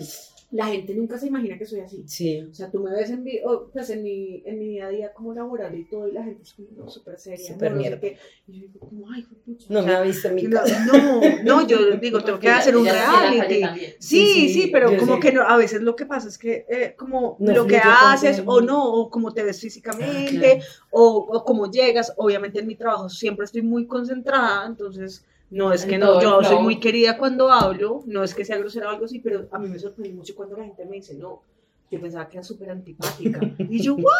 [0.52, 2.04] la gente nunca se imagina que soy así.
[2.06, 2.40] Sí.
[2.50, 4.90] O sea, tú me ves en mi, o, pues en mi, en mi día a
[4.90, 7.44] día como laboral y todo, y la gente es como no, súper seria.
[7.46, 8.00] Súper no, no sé mierda.
[8.00, 8.18] qué.
[8.46, 9.66] Y yo digo, como, ay, pucha.
[9.68, 10.87] No o me ha visto en mi no, casa.
[10.87, 13.64] no, no, yo digo, tengo que hacer un reality.
[13.98, 15.20] Sí, Sí, sí, sí, pero como sé.
[15.20, 18.42] que no, a veces lo que pasa es que eh, como No lo que haces
[18.46, 20.64] o no, o cómo te ves físicamente, claro.
[20.90, 25.85] o, o cómo llegas, obviamente en mi trabajo siempre estoy muy concentrada, entonces no es
[25.85, 28.90] En que no, yo soy muy querida cuando hablo, no es que sea grosera o
[28.90, 31.42] algo así, pero a mí me sorprende mucho cuando la gente me dice, no,
[31.90, 34.12] yo pensaba que era súper antipática, y yo, ¿what?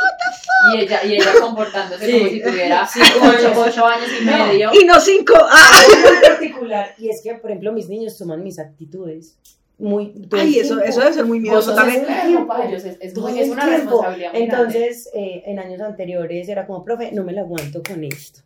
[0.75, 2.19] Y ella, y ella comportándose Sí.
[2.19, 3.61] como si tuviera Sí, ocho, ocho.
[3.67, 4.47] ocho años y No.
[4.47, 4.71] medio.
[4.81, 6.95] Y no cinco, ah, Algo muy particular.
[6.99, 9.37] Y es que, por ejemplo, mis niños toman mis actitudes.
[9.79, 10.15] Muy.
[10.33, 12.01] ay, eso, eso debe ser muy miedoso también.
[12.09, 13.91] espejo para ellos, es, es, Todo muy- es una tiempo.
[13.91, 14.31] responsabilidad.
[14.35, 18.41] Entonces, eh, en años anteriores era como, profe, no me la aguanto con esto.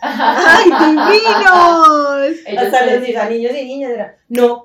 [0.00, 2.38] ¡Ay, divinos!
[2.46, 4.64] Ellos Hasta te- los hijas, niños y niñas era, no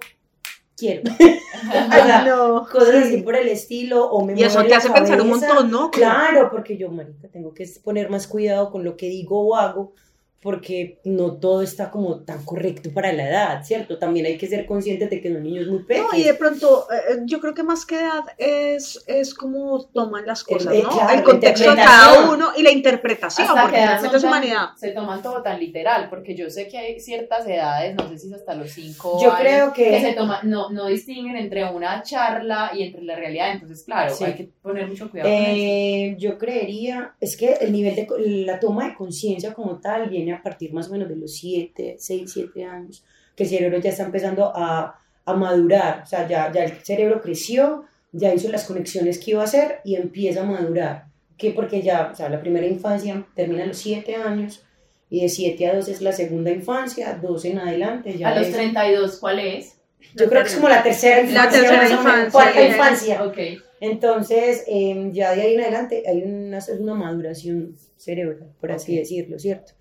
[0.77, 1.03] quiero.
[1.19, 1.39] Ay,
[1.89, 2.67] O sea, no.
[2.71, 3.13] Cosas Sí.
[3.13, 4.05] así por el estilo.
[4.09, 5.91] O me Y eso te hace pensar un montón, ¿no?
[5.91, 9.93] Claro, porque yo, marica, tengo que poner más cuidado con lo que digo o hago,
[10.41, 13.97] porque no todo está como tan correcto para la edad, ¿cierto?
[13.97, 16.13] También hay que ser conscientes de que los niños muy No, pequeños.
[16.17, 20.43] y de pronto, eh, yo creo que más que edad es, es como toman las
[20.45, 20.89] cosas, Eh, ¿no?
[20.89, 24.15] claro, el contexto de cada uno y la interpretación, hasta porque que edad finalmente son
[24.15, 24.67] es tan- humanidad.
[24.77, 28.27] se toman todo tan literal, porque yo sé que hay ciertas edades, no sé si
[28.27, 32.01] es hasta los cinco Yo años, creo que- se toman, no, no distinguen entre una
[32.01, 34.23] charla y entre la realidad, entonces claro, Sí.
[34.23, 35.51] hay que poner mucho cuidado con eso.
[35.53, 40.09] Eh, yo creería, es que el nivel de co- la toma de conciencia como tal
[40.09, 43.03] viene a partir más o menos de los 7, 6, 7 años,
[43.35, 47.21] que el cerebro ya está empezando a, a madurar, o sea, ya, ya el cerebro
[47.21, 51.05] creció, ya hizo las conexiones que iba a hacer y empieza a madurar,
[51.37, 54.63] que porque ya, o sea, la primera infancia termina a los 7 años
[55.09, 58.47] y de 7 a 12 es la segunda infancia, 12 en adelante ya A los
[58.47, 59.75] es- 32, ¿cuál es?
[60.15, 63.23] yo creo que es como la tercera infancia, tercera o menos, infancia, cuarta infancia.
[63.23, 63.37] Ok.
[63.81, 68.99] Entonces, em, ya de ahí en adelante hay una, una maduración cerebral, por así Ok.
[68.99, 69.73] decirlo, ¿cierto?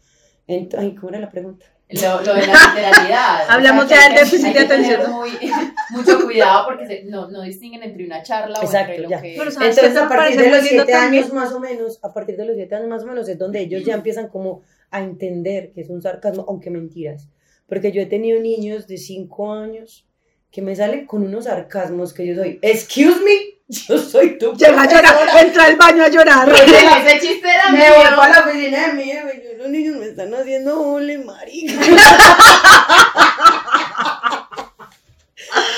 [0.48, 1.66] Ent- ay, ¿cómo era la pregunta?
[1.90, 3.46] Lo, lo de la literalidad.
[3.48, 5.12] Hablamos O sea, ya del hay- déficit de que tener atención.
[5.12, 5.50] muy-
[5.90, 9.22] mucho cuidado porque se- no, no distinguen entre una charla Exacto, o entre lo ya.
[9.22, 9.34] que...
[9.38, 11.22] Pero, ¿sabes Entonces, a partir de los 7 también?
[11.24, 13.60] años más o menos, a partir de los 7 años más o menos es donde
[13.60, 17.28] ellos ya empiezan como a entender que es un sarcasmo, aunque mentiras.
[17.66, 20.06] Porque yo he tenido niños de 5 años
[20.50, 23.57] que me salen con unos sarcasmos que yo soy, excuse me,
[23.88, 25.42] yo soy tu Llega a llorar, profesora".
[25.42, 26.48] entra al baño a llorar.
[26.52, 29.12] Ese chiste era Me vuelvo a la oficina de mí,
[29.58, 31.74] los niños me están haciendo bullying, marica.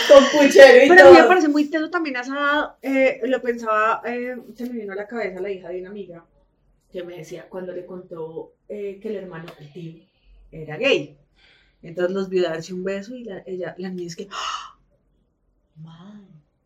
[0.08, 4.02] Con puchero y Pero a mí me parece muy teso también esa eh, lo pensaba,
[4.04, 6.24] eh, se me vino a la cabeza la hija de una amiga
[6.92, 10.02] que me decía cuando le contó eh, que el hermano, el tío,
[10.50, 11.16] era gay.
[11.82, 14.28] Entonces los vio darse un beso y la, ella, la niña es que.
[15.76, 16.20] Ma,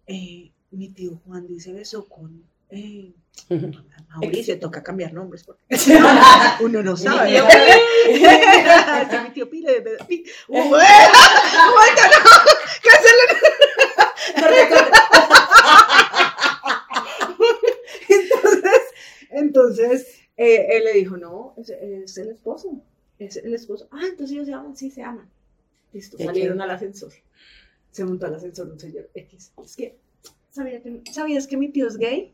[0.07, 3.13] eh, mi tío Juan dice besó con eh,
[4.09, 5.63] Mauricio, toca cambiar nombres porque
[6.61, 7.31] uno no Mi sabe.
[7.31, 7.45] tío
[9.25, 9.81] mi tío Pile.
[9.81, 10.25] de- de- Pi-.
[10.49, 12.31] ¡Aguanta, no!
[12.83, 13.31] ¡Cancelen!
[14.41, 14.91] No recuerdo.
[18.09, 18.81] Entonces,
[19.31, 20.07] entonces
[20.37, 22.83] eh, él le dijo, no, es, es el esposo.
[23.19, 23.89] Es el esposo.
[23.91, 25.29] Ah, entonces ellos se aman, sí, se aman.
[25.93, 26.65] Listo, ¿De salieron qué?
[26.65, 27.13] al ascensor.
[27.93, 29.53] Se montó al ascensor un señor X.
[29.63, 29.97] Es que,
[30.55, 32.33] ¿sabía que, ¿sabías que mi tío es gay?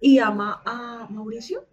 [0.00, 1.64] Y ama a Mauricio.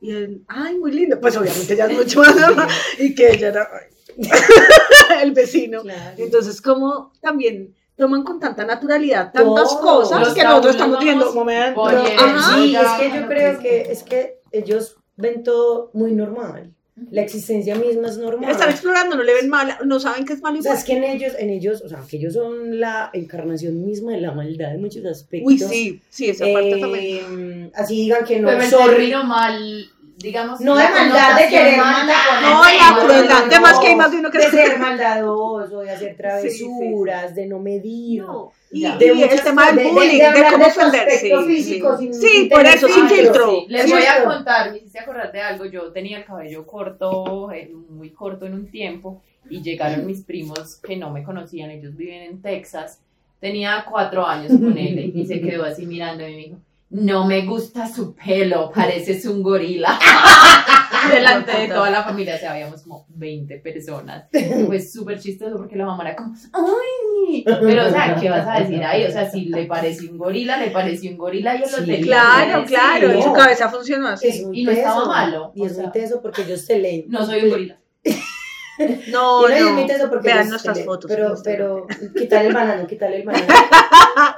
[0.00, 1.20] Y él, ay, muy lindo.
[1.20, 2.72] Pues obviamente ya es mucho más.
[2.98, 3.68] Y que ella era
[5.22, 5.82] el vecino.
[5.82, 6.16] Claro.
[6.16, 11.32] Entonces, como también toman con tanta naturalidad tantas cosas que nosotros estamos viendo.
[11.32, 11.80] Momento.
[11.82, 12.54] Oye, Ajá.
[12.54, 16.72] Sí, ya, es que yo creo que es que ellos ven todo muy normal.
[17.10, 18.50] La existencia misma es normal.
[18.50, 20.94] Están explorando, no le ven mal, no saben que es malo O sea, es que
[20.96, 24.74] en ellos, en ellos, o sea, que ellos son la encarnación misma de la maldad
[24.74, 25.46] en muchos aspectos.
[25.52, 27.70] Uy, sí, sí, esa parte Eh, también.
[27.74, 29.12] Así digan que no, Pero el sorry.
[29.26, 29.90] mal,
[30.26, 30.60] digamos.
[30.60, 34.30] No de maldad, de querer con No, la crueldad, además que hay más de uno
[34.30, 38.22] que de ser maldadoso, de hacer sí, travesuras, de no medir.
[38.22, 38.52] No.
[38.70, 38.96] Y, Ya.
[38.96, 41.08] y De el tema del de- de- bullying, de de, cómo de su ofender.
[41.08, 42.04] aspecto Sí, físico sí.
[42.04, 43.64] sin- Sí, sin por eso, sin filtro.
[43.68, 45.64] les Sí, voy a contar, me hiciste acordar de algo.
[45.66, 50.76] Yo tenía el cabello corto, eh, muy corto en un tiempo, y llegaron mis primos
[50.82, 53.00] que no me conocían, ellos viven en Texas.
[53.40, 56.56] Tenía cuatro años con él y se quedó así mirando y me dijo:
[56.88, 59.98] No me gusta su pelo, pareces un gorila.
[61.12, 64.28] Delante de toda la familia, o sea, habíamos como 20 personas.
[64.66, 67.44] Fue súper chistoso porque la mamá era como, ¡ay!
[67.44, 69.04] Pero, o sea, ¿qué vas a decir ahí?
[69.04, 71.84] O sea, si le pareció un gorila, le pareció un gorila y él lo Sí,
[71.86, 72.02] tenía.
[72.06, 74.28] Claro, que claro, en su cabeza funcionó así.
[74.28, 75.84] Es Y no estaba malo, Y es sea.
[75.84, 77.04] muy teso porque ellos se leen.
[77.08, 77.78] No soy un gorila.
[79.08, 80.08] No, Y no, no.
[80.10, 81.08] porque Vean nuestras fotos.
[81.10, 81.86] Pero, pero,
[82.16, 83.46] quítale el banano, quítale el banano.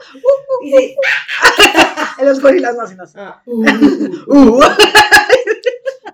[0.62, 0.96] Y se-
[2.24, 3.14] Los gorilas no hacen así.
[3.16, 4.60] ah, Uh.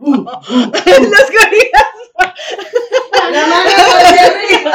[0.00, 1.90] Los gorilas.
[3.32, 4.72] La mano hacia arriba.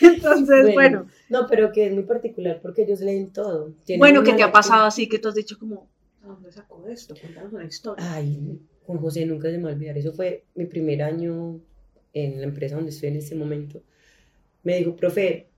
[0.00, 1.06] Entonces, bueno.
[1.28, 3.72] No, pero que es muy particular porque ellos leen todo.
[3.84, 5.88] Tienen Bueno, ¿qué te ha pasado así que tú has dicho como,
[6.22, 7.14] ¿de dónde sacó esto?
[7.20, 8.04] Cuéntanos una historia.
[8.12, 9.96] Ay, Juan José, nunca se me va a olvidar.
[9.96, 11.60] Eso fue mi primer año
[12.12, 13.82] en la empresa donde estoy en este momento.
[14.62, 15.48] Me dijo, profe,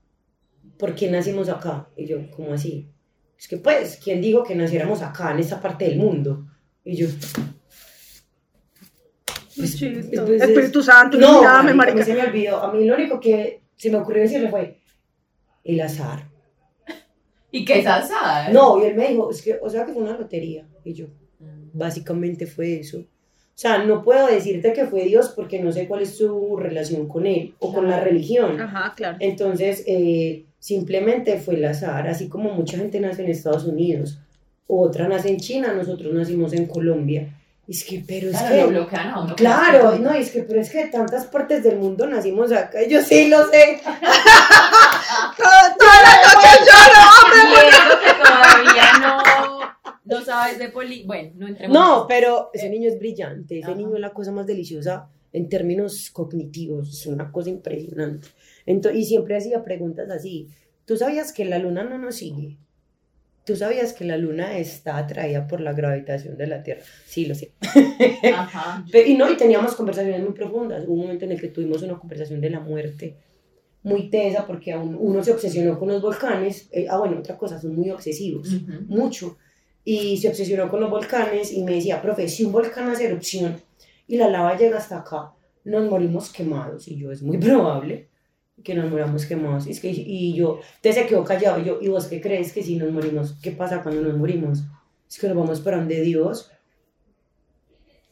[0.76, 1.88] ¿por qué nacimos acá?
[1.96, 2.88] Y yo, ¿cómo así?
[3.38, 6.46] Es que pues, ¿quién dijo que naciéramos acá, en esta parte del mundo?
[6.85, 7.08] Y yo,
[9.56, 12.04] pues, pues, pues, Espíritu Santo, no, ilumíname, a mí, a mí marica.
[12.04, 12.62] se me olvidó.
[12.62, 14.80] A mí lo único que se me ocurrió decirle fue,
[15.64, 16.30] el azar.
[17.50, 18.52] ¿Y qué es azar?
[18.52, 20.66] No, y él me dijo, es que, o sea, que fue una lotería.
[20.85, 21.06] Y yo,
[21.72, 23.04] básicamente fue eso.
[23.62, 27.07] O sea, no puedo decirte que fue Dios porque no sé cuál es su relación
[27.07, 28.61] con él o con la religión.
[28.61, 29.18] Ajá, claro.
[29.20, 34.18] Entonces, eh, simplemente fue el azar, así como mucha gente nace en Estados Unidos,
[34.66, 37.29] otra nace en China, nosotros nacimos en Colombia.
[37.68, 38.61] Es que, pero es Claro, que...
[38.62, 39.37] lo bloquean a uno.
[39.37, 43.01] Claro, no, es que, pero es que de tantas partes del mundo nacimos acá, yo
[43.01, 43.81] sí lo sé.
[45.37, 47.01] Toda la noche lloro,
[50.33, 51.05] sabes de poli...
[51.05, 53.75] Bueno, no entremos No, pero ese niño es brillante, ese Ajá.
[53.75, 58.29] niño es la cosa más deliciosa en términos cognitivos, es una cosa impresionante.
[58.66, 60.49] Y siempre hacía preguntas así,
[60.85, 62.59] ¿tú sabías que la luna no nos sigue?
[63.45, 66.83] ¿Tú sabías que la luna está atraída por la gravitación de la Tierra?
[67.07, 67.53] Sí, lo sé.
[68.33, 68.85] Ajá.
[69.07, 70.85] Y no, y teníamos conversaciones muy profundas.
[70.87, 73.16] Hubo un momento en el que tuvimos una conversación de la muerte
[73.83, 76.68] muy tesa porque aún uno se obsesionó con los volcanes.
[76.71, 78.49] Eh, ah, bueno, otra cosa, son muy obsesivos
[78.87, 79.38] mucho
[79.85, 83.61] y se obsesionó con los volcanes y me decía, profe, si un volcán hace erupción
[84.07, 85.33] y la lava llega hasta acá,
[85.64, 86.88] nos morimos quemados.
[86.88, 88.09] Y yo, es muy probable
[88.62, 89.66] que nos moramos quemados.
[89.66, 91.61] Y, es que, y yo, entonces se quedó callado.
[91.61, 93.35] Y yo, ¿y vos qué crees que si nos morimos?
[93.42, 94.61] ¿Qué pasa cuando nos morimos?
[95.09, 96.51] Es que nos vamos para donde Dios.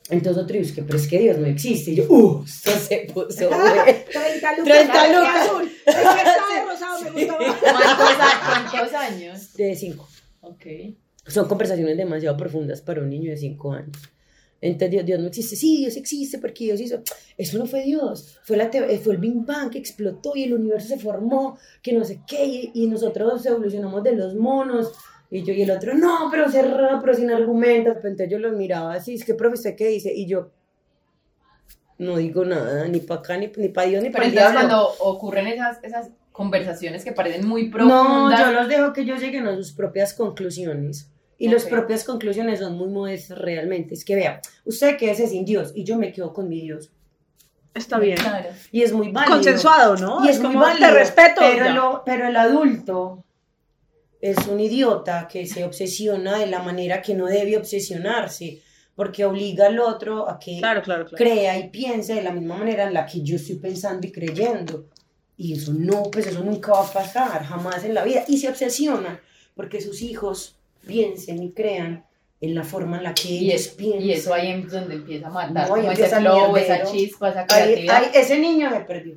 [0.09, 1.93] Entonces otro dice, que pero es que Dios no existe.
[1.93, 2.43] Y yo, ¡uh!
[2.45, 3.85] Esto se puso bueno.
[3.85, 4.65] 30 lucas.
[4.65, 5.47] 30 de lucas.
[5.47, 5.73] azul.
[5.87, 7.39] Es que estaba de rosado, me gustaba.
[7.39, 9.53] ¿Cuántos, ¿Cuántos años?
[9.55, 10.09] De cinco.
[10.41, 10.67] Ok.
[11.27, 13.97] Son conversaciones demasiado profundas para un niño de 5 años.
[14.63, 15.57] Entonces Dios, Dios no existe.
[15.57, 17.03] Sí, Dios existe porque Dios hizo.
[17.37, 18.39] Eso no fue Dios.
[18.43, 22.05] Fue, la fue el Big Bang que explotó y el universo se formó, que no
[22.05, 22.45] sé qué.
[22.45, 24.93] Y, y nosotros evolucionamos de los monos.
[25.31, 27.95] Y yo y el otro, no, pero cerrado, pero sin argumentos.
[27.97, 30.13] Pero entonces yo los miraba así, es que profe, ¿usted qué dice?
[30.13, 30.51] Y yo,
[31.99, 34.53] no digo nada, ni para acá, ni, ni para Dios, ni Pero para el entonces
[34.53, 34.69] diablo.
[34.69, 36.11] cuando ocurren esas, esas
[36.45, 38.41] conversaciones que parecen muy No, profundas...
[38.41, 41.11] yo los dejo que ellos lleguen a sus propias conclusiones.
[41.39, 41.71] Y las Ok.
[41.71, 43.93] propias conclusiones son muy modestas realmente.
[43.95, 46.91] Es que vea, usted quédese sin Dios y yo me quedo con mi Dios.
[47.75, 48.17] Está bien.
[48.17, 48.49] Claro.
[48.73, 49.35] Y es muy válido.
[49.37, 50.25] Consensuado, ¿no?
[50.25, 50.89] Y es muy como válido.
[50.89, 51.41] te respeto.
[51.41, 53.23] Pero, lo- pero el adulto
[54.21, 58.63] es un idiota que se obsesiona de la manera que no debe obsesionarse,
[58.95, 61.17] porque obliga al otro a que Claro, claro, claro.
[61.17, 64.87] crea y piense de la misma manera en la que yo estoy pensando y creyendo.
[65.43, 68.25] Y eso no, pues eso nunca va a pasar, jamás en la vida.
[68.29, 69.19] Y se obsesionan
[69.55, 72.05] porque sus hijos piensen y crean
[72.43, 74.03] en la forma en la que Y, ellos es- piensan.
[74.03, 76.67] y eso ahí es donde empieza a matar, No, como ese empieza el flow, esa
[76.75, 76.93] mierdero.
[76.93, 77.97] chispa, esa Ahí- creatividad.
[78.05, 79.15] ahí- ese niño me perdió.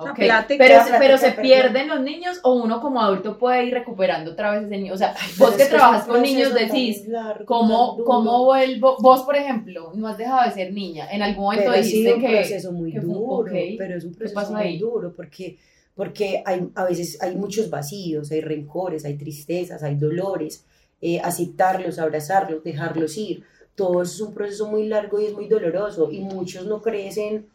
[0.00, 1.42] Ok, plática, Pero, plática, pero se perdón.
[1.42, 4.94] pierden los niños o uno como adulto puede ir recuperando otra vez ese niño.
[4.94, 8.02] O sea, Pero vos que trabajas un con niños decís, largo, ¿cómo.
[8.04, 8.96] ¿cómo vuelvo?
[9.00, 11.08] Vos, por ejemplo, no has dejado de ser niña.
[11.10, 12.28] En algún momento pero dijiste un que...
[12.28, 13.50] proceso muy que duro, ok.
[13.78, 14.78] pero es un proceso muy ahí?
[14.78, 15.58] duro porque,
[15.94, 20.64] porque hay, a veces hay muchos vacíos, hay rencores, hay tristezas, hay dolores,
[21.00, 23.44] eh, aceptarlos, abrazarlos, dejarlos ir.
[23.74, 27.46] Todo eso es un proceso muy largo y es muy doloroso y muchos no crecen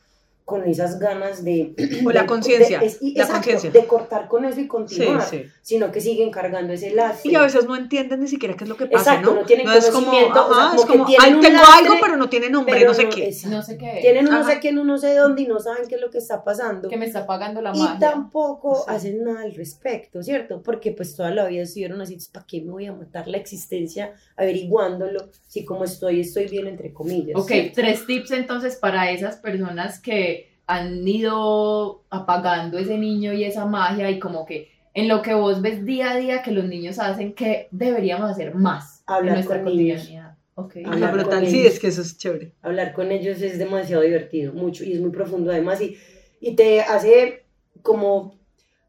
[0.45, 1.73] con esas ganas de...
[2.05, 3.71] O la conciencia, es- y- la conciencia.
[3.71, 5.43] De cortar con eso y Sí, continuar, sí.
[5.63, 7.31] sino que siguen cargando ese lastre.
[7.31, 9.39] Y a veces no entienden ni siquiera qué es lo que pasa, Exacto, ¿no?
[9.41, 11.41] no tienen es como, conocimiento, o sea, ajá, como es que como, tienen "Ay, un
[11.41, 13.25] tengo lastre, algo, pero no tiene nombre, no sé no- qué.
[13.27, 13.55] exacto.
[13.55, 13.97] No sé qué.
[14.01, 16.11] Tienen un no Ajá, sé qué no sé dónde y no saben qué es lo
[16.11, 16.89] que está pasando.
[16.89, 17.97] que me está pagando la y magia.
[18.11, 18.81] tampoco Sí.
[18.87, 20.61] hacen nada al respecto, ¿cierto?
[20.61, 24.13] Porque pues toda la vida estuvieron así, ¿para qué me voy a matar la existencia
[24.37, 27.35] averiguándolo si como estoy, estoy bien entre comillas?
[27.35, 27.71] Ok, ¿cierto?
[27.75, 30.34] tres tips entonces para esas personas que
[30.67, 35.61] han ido apagando ese niño y esa magia y como que en lo que vos
[35.61, 39.63] ves día a día que los niños hacen, que deberíamos hacer más Hablar en nuestra
[39.63, 40.01] con niños.
[40.01, 40.37] cotidianidad?
[40.55, 40.77] Ok.
[40.85, 41.73] Hablar con sí, ellos.
[41.73, 42.53] es que eso es chévere.
[42.61, 45.97] Hablar con ellos es demasiado divertido, mucho, y es muy profundo además, y,
[46.39, 47.43] y te hace
[47.81, 48.35] como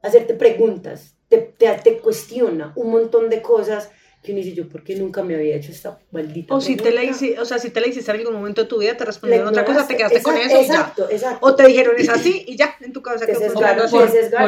[0.02, 3.90] hacerte preguntas, te, te, te cuestiona un montón de cosas
[4.26, 6.90] que uno dice, yo, ¿por qué nunca me había hecho esta maldita O si te
[6.90, 7.24] la pregunta?
[7.24, 9.48] hice, o sea, si te la hiciste en algún momento de tu vida, te respondieron
[9.48, 10.74] otra cosa, te quedaste con Exacto, eso y ya.
[10.74, 11.46] Exacto, exacto.
[11.46, 13.88] O te dijeron es así y ya, en tu cabeza sesgaron.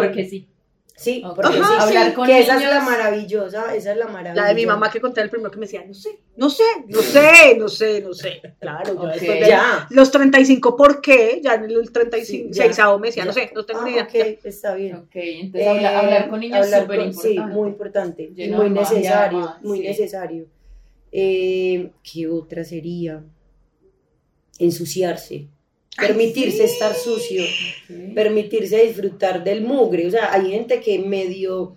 [0.04, 0.48] Porque sí.
[1.00, 2.84] Sí, porque Ajá, sí, Hablar sí, con que esa es la niños.
[2.90, 4.42] maravillosa, esa es la maravilla.
[4.42, 6.64] La de mi mamá que conté el primero que me decía, no sé, no sé,
[6.88, 8.42] no sé, no sé, no sé.
[8.58, 9.12] Claro, yo Ok.
[9.12, 9.86] después de Ya.
[9.90, 11.40] los 35, ¿por qué?
[11.40, 12.96] Ya en el 36 Sí, ya.
[12.98, 13.34] me decía, no Ya.
[13.42, 14.02] sé, no tengo Ah, ni idea.
[14.02, 14.96] ok, está bien.
[14.96, 17.28] Ok, entonces Eh, habla- hablar con niños es súper importante.
[17.28, 18.32] Sí, muy importante.
[18.36, 19.84] Y muy necesario, muy sí.
[19.84, 20.46] necesario.
[21.12, 23.22] Eh, ¿Qué otra sería?
[24.58, 25.46] Ensuciarse.
[25.98, 27.42] Permitirse estar sucio.
[28.14, 30.06] Permitirse disfrutar del mugre.
[30.06, 31.76] O sea, hay gente que medio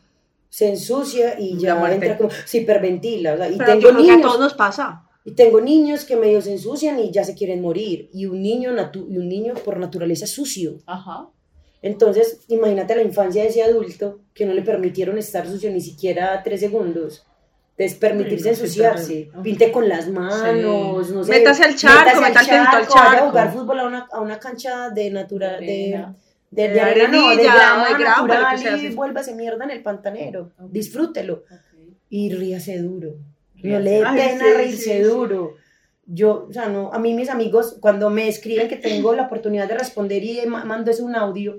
[0.50, 3.34] se ensucia y ya entra como, se hiperventila.
[3.34, 4.22] o sea, y Pero tengo a niños.
[4.22, 5.04] todos nos pasa.
[5.24, 8.10] Y tengo niños que medio se ensucian y ya se quieren morir.
[8.14, 10.78] Y un niño, natu- y un niño por naturaleza es sucio.
[10.86, 11.28] Ajá.
[11.84, 16.42] Entonces, imagínate la infancia de ese adulto que no le permitieron estar sucio ni siquiera
[16.44, 17.26] tres segundos.
[17.86, 19.32] Entonces, permitirse no, sí, ensuciarse.
[19.44, 21.32] Pinte con las manos, no sé.
[21.32, 23.28] Métase al charco, métase al vaya a charco.
[23.30, 26.16] jugar fútbol a una, a una cancha de natural, de, Arena.
[26.52, 28.96] de, de De arena, no, de grama de grama, lo que natural sea, y sí.
[28.96, 30.52] vuélvase mierda en el pantanero.
[30.70, 31.44] Disfrútelo.
[32.10, 33.14] Y ríase duro.
[33.64, 35.00] No le pena sí, reírse sí, sí.
[35.02, 35.56] duro.
[36.06, 39.68] Yo, o sea, no, a mí mis amigos, cuando me escriben que tengo la oportunidad
[39.68, 41.58] de responder y ma- mando ese un audio,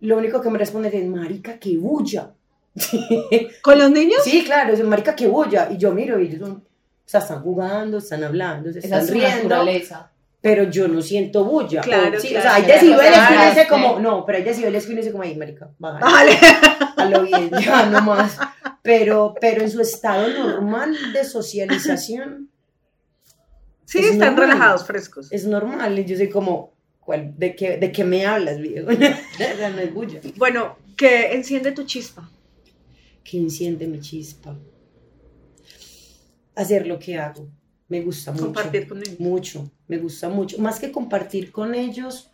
[0.00, 2.34] lo único que me responden es, marica, que bulla.
[3.62, 4.20] ¿Con los niños?
[4.24, 5.68] sí, claro, es marica, que bulla.
[5.70, 6.62] Y yo miro y ellos son, o
[7.04, 10.10] sea, están jugando, están hablando, se Esa están es riendo, naturaleza.
[10.40, 11.80] pero yo no siento bulla.
[11.80, 12.40] Claro, O, sí, claro.
[12.40, 15.12] o sea, hay decibeles que uno dice como, no, pero hay decibeles que uno dice
[15.12, 16.38] como, ay, marica, bájale Vale.
[16.96, 18.38] a lo bien, ya no más.
[18.82, 22.48] Pero, pero en su estado normal de socialización
[23.84, 24.50] Sí, Es están normal.
[24.50, 25.32] relajados, frescos.
[25.32, 25.98] es normal.
[25.98, 28.90] Y yo soy como, ¿cuál, de, qué, ¿de qué me hablas, viejo?
[28.92, 30.20] No es bulla.
[30.36, 32.28] Bueno, que enciende tu chispa.
[33.28, 34.56] Que enciende mi chispa.
[36.54, 37.48] Hacer lo que hago.
[37.88, 38.44] Me gusta mucho.
[38.46, 39.20] Compartir con ellos.
[39.20, 40.58] Mucho, me gusta mucho.
[40.58, 42.30] Más que compartir con ellos,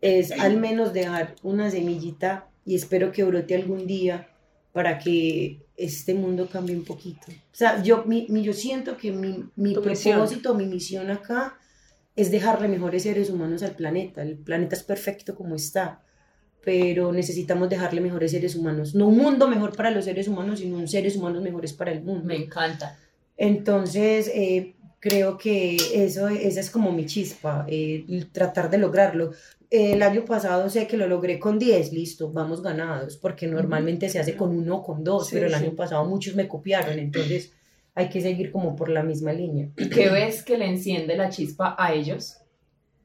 [0.00, 4.28] es al menos dejar una semillita y espero que brote algún día
[4.72, 7.26] para que este mundo cambie un poquito.
[7.28, 10.16] O sea, yo, mi, mi- yo siento que mi, mi Tu misión.
[10.18, 11.58] propósito, mi misión acá
[12.16, 14.22] es dejarle mejores seres humanos al planeta.
[14.22, 16.02] El planeta es perfecto como está,
[16.64, 18.94] pero necesitamos dejarle mejores seres humanos.
[18.94, 22.02] No un mundo mejor para los seres humanos, sino un seres humanos mejores para el
[22.02, 22.24] mundo.
[22.24, 22.98] Me encanta.
[23.36, 29.32] Entonces, eh, creo que eso, esa es como mi chispa, eh, tratar de lograrlo.
[29.68, 34.20] El año pasado sé que lo logré con 10, listo, vamos ganados, porque normalmente se
[34.20, 35.58] hace con uno o con dos, Sí, pero el sí.
[35.64, 37.52] año pasado muchos me copiaron, entonces
[37.94, 39.70] hay que seguir como por la misma línea.
[39.76, 42.36] ¿Y qué ves que le enciende la chispa a ellos?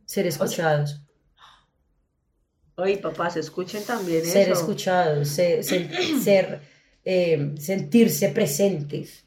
[0.05, 1.01] Ser escuchados,
[2.79, 4.59] Oye, papás, escuchen también ser eso.
[4.61, 5.89] escuchados, ser, ser,
[6.23, 6.61] ser,
[7.03, 9.23] eh, sentirse presentes.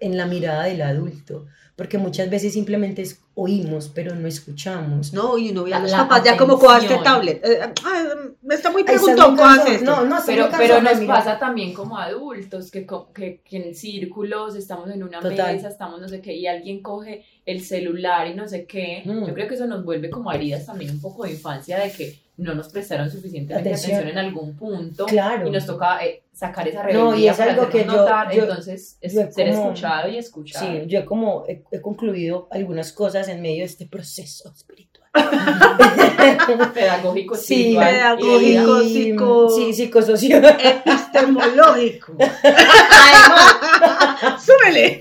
[0.00, 1.46] en la mirada del adulto,
[1.76, 5.14] porque muchas veces simplemente es- oímos, pero no escuchamos.
[5.14, 7.02] No, y uno ve a los papás ya como cojas atención.
[7.04, 7.40] tablet.
[7.46, 9.84] Eh, ah, me está muy preguntón, esto.
[9.84, 11.14] No, no, Pero, pero nos mira.
[11.14, 15.54] pasa también como adultos, que, que, que en círculos estamos en una Total.
[15.54, 19.02] mesa, estamos no sé qué, y alguien coge el celular y no sé qué.
[19.04, 19.26] Mm.
[19.26, 22.18] Yo creo que eso nos vuelve como heridas también un poco de infancia de que
[22.36, 23.96] no nos prestaron suficientemente Atención.
[23.98, 25.46] atención, en algún punto Claro.
[25.46, 28.42] y nos toca eh, sacar esa No, rebeldía y es para algo que notar, yo-
[28.42, 30.66] entonces es yo he ser como- escuchado y escuchado.
[30.66, 35.08] Sí, yo he como he, he concluido algunas cosas en medio de este proceso espiritual.
[36.74, 38.82] Pedagógico, Sí, pedagógico.
[38.82, 40.44] y- psico- Sí, psicosocial.
[40.60, 42.16] Epistemológico.
[44.40, 44.98] Súbele.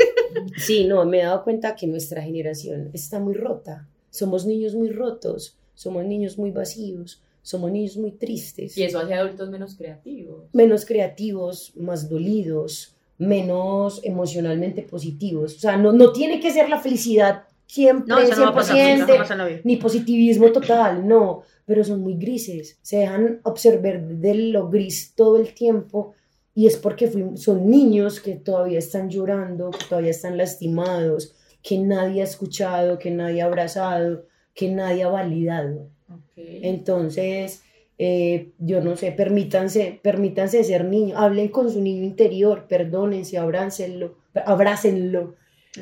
[0.57, 3.87] Sí, no, me he dado cuenta que nuestra generación está muy rota.
[4.09, 9.13] Somos niños muy rotos, somos niños muy vacíos, somos niños muy tristes, Y eso hace
[9.15, 10.45] adultos menos creativos.
[10.53, 15.55] menos creativos, más dolidos, menos emocionalmente positivos.
[15.55, 18.53] O sea, no, no tiene que ser la felicidad siempre, No, eso no va a
[18.55, 18.77] pasar.
[18.77, 19.61] eso no 100%, pasa en la vida.
[19.63, 25.37] ni positivismo total, no, pero son muy grises, se dejan observar de lo gris todo
[25.37, 26.13] el tiempo
[26.55, 32.21] y es porque son niños que todavía están llorando, que todavía están lastimados, que nadie
[32.21, 35.87] ha escuchado, que nadie ha abrazado, que nadie ha validado.
[36.35, 37.63] Entonces,
[37.97, 44.17] eh, yo no sé, permítanse, permítanse ser niños, hablen con su niño interior, perdónense, abrácenlo,
[44.45, 45.35] abrácenlo,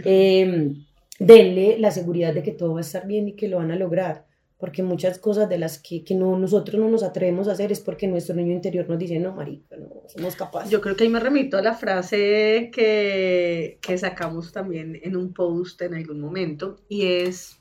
[0.05, 0.73] eh,
[1.19, 3.75] denle la seguridad de que todo va a estar bien y que lo van a
[3.75, 4.25] lograr,
[4.61, 7.81] porque muchas cosas de las que, que no, nosotros no nos atrevemos a hacer es
[7.81, 10.69] porque nuestro niño interior nos dice, no, marica, no somos capaces.
[10.71, 15.33] Yo creo que ahí me remito a la frase que, que sacamos también en un
[15.33, 17.57] post en algún momento y es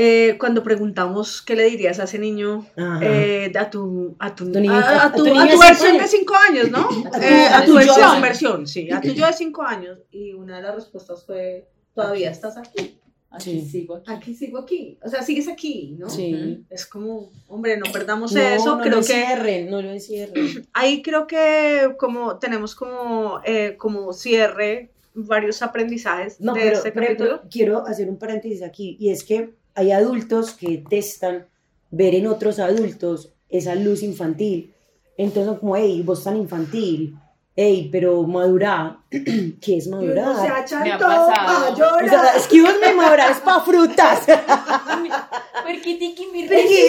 [0.00, 2.64] eh, cuando preguntamos qué le dirías a ese niño,
[3.02, 6.10] eh, a tu, a tu, Tu niño- a, a tu, a tu versión de años.
[6.10, 6.88] cinco años, ¿no?
[7.12, 9.98] A tu- Eh, a tu versión, versión, sí, a tu yo de cinco años.
[10.12, 12.97] Y una de las respuestas fue, todavía estás aquí,
[13.30, 13.68] Aquí Sí.
[13.68, 14.10] sigo aquí.
[14.10, 16.08] aquí sigo aquí, o sea, sigues aquí, ¿no?
[16.08, 16.64] Sí.
[16.70, 20.66] Es como, hombre, no perdamos No, eso, no creo lo que encierren, no lo encierren.
[20.72, 26.92] ahí creo que como tenemos como, eh, como cierre varios aprendizajes No, de pero, este
[26.92, 27.42] capítulo.
[27.50, 31.46] quiero hacer un paréntesis aquí, y es que hay adultos que detestan
[31.90, 34.72] ver en otros adultos esa luz infantil.
[35.18, 37.14] Entonces, como, hey, vos tan infantil,
[37.60, 40.64] hey, pero madurá, ¿qué es madurar?
[40.84, 41.74] Me ha pasado.
[42.04, 44.24] O sea, excuse me, madurar es pa' frutas.
[45.64, 46.82] Porque tiki mi pergi.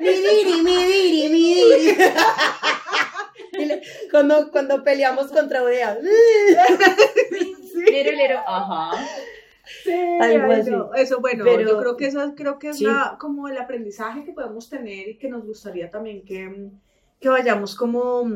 [0.00, 1.96] Mi diri, mi diri, mi diri.
[4.10, 5.96] Cuando, cuando peleamos contra Odea.
[7.90, 8.90] Lero, lero, ajá.
[9.84, 10.70] Sí, Algo ay, así.
[10.70, 12.84] no, Eso, bueno, Pero- yo creo que eso creo que es Sí.
[12.84, 16.68] la- como el aprendizaje que podemos tener y que nos gustaría también que,
[17.20, 18.28] que vayamos como,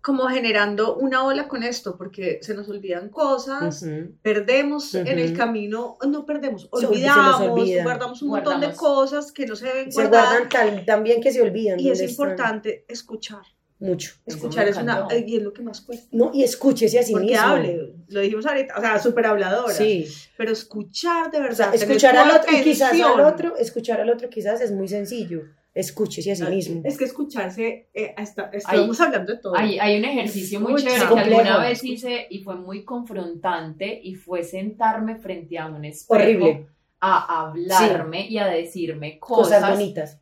[0.00, 3.84] como generando una ola con esto, porque se nos olvidan cosas,
[4.22, 7.82] perdemos en el camino, no perdemos, Se- se olvidamos, olvida.
[7.82, 10.24] guardamos un montón de cosas que no se deben Se guardar.
[10.42, 11.78] guardan tan, tan bien que se olvidan.
[11.80, 12.10] Y es están.
[12.10, 13.42] importante escuchar.
[13.80, 14.12] Mucho.
[14.26, 16.08] Escuchar es, una, y es lo que más cuesta.
[16.10, 17.42] No, y escúchese a sí Porque mismo.
[17.46, 19.72] hable, lo dijimos ahorita, o sea, súper habladora.
[19.72, 20.04] Sí.
[20.36, 21.56] Pero escuchar de O verdad.
[21.56, 25.42] sea, escuchar al otro, y quizás al otro, escuchar al otro quizás es muy sencillo.
[25.78, 26.82] Escúchese a sí mismo.
[26.84, 28.14] Es que escucharse, eh,
[28.52, 29.54] estamos hablando de todo.
[29.56, 34.00] Hay, hay un ejercicio muy Muy chévere que alguna vez hice y fue muy confrontante
[34.02, 36.66] y fue sentarme frente a un espejo Horrible.
[37.00, 40.20] a hablarme y a decirme Cosas, cosas, bonitas.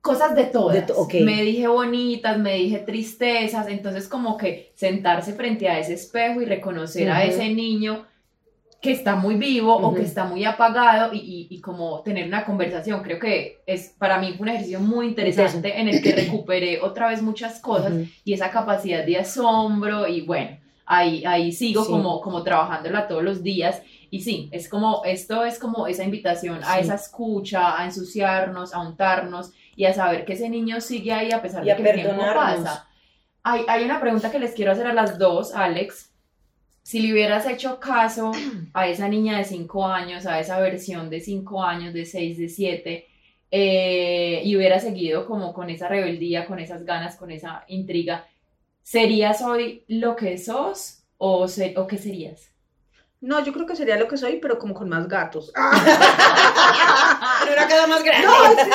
[0.00, 0.76] cosas de todas.
[0.76, 1.14] De to- ok.
[1.24, 6.44] Me dije bonitas, me dije tristezas, entonces como que sentarse frente a ese espejo y
[6.44, 8.06] reconocer a ese niño
[8.80, 12.44] que está muy vivo o que está muy apagado y, y- y como tener una
[12.44, 13.02] conversación.
[13.02, 17.08] Creo que es para mí fue un ejercicio muy interesante en el que recuperé otra
[17.08, 17.92] vez muchas cosas
[18.24, 21.90] y esa capacidad de asombro y bueno, ahí, ahí sigo Sí.
[21.90, 26.60] como, como trabajándola todos los días y sí, es como, esto es como esa invitación
[26.62, 26.80] a Sí.
[26.82, 31.42] esa escucha, a ensuciarnos, a untarnos y a saber que ese niño sigue ahí a
[31.42, 32.86] pesar Y de a que el tiempo pasa.
[33.42, 36.12] Hay, hay una pregunta que les quiero hacer a las dos, Alex.
[36.86, 38.30] Si le hubieras hecho caso
[38.72, 42.48] a esa niña de 5 años, a esa versión de 5 años, de 6, de
[42.48, 43.06] 7,
[43.50, 48.28] eh, y hubiera seguido como con esa rebeldía, con esas ganas, con esa intriga,
[48.84, 51.46] ¿serías hoy lo que sos o
[51.88, 52.52] qué serías?
[53.26, 55.52] No, yo creo que sería lo que soy, pero como con más gatos.
[57.44, 58.26] Pero una cosa más grande.
[58.26, 58.70] No, sí.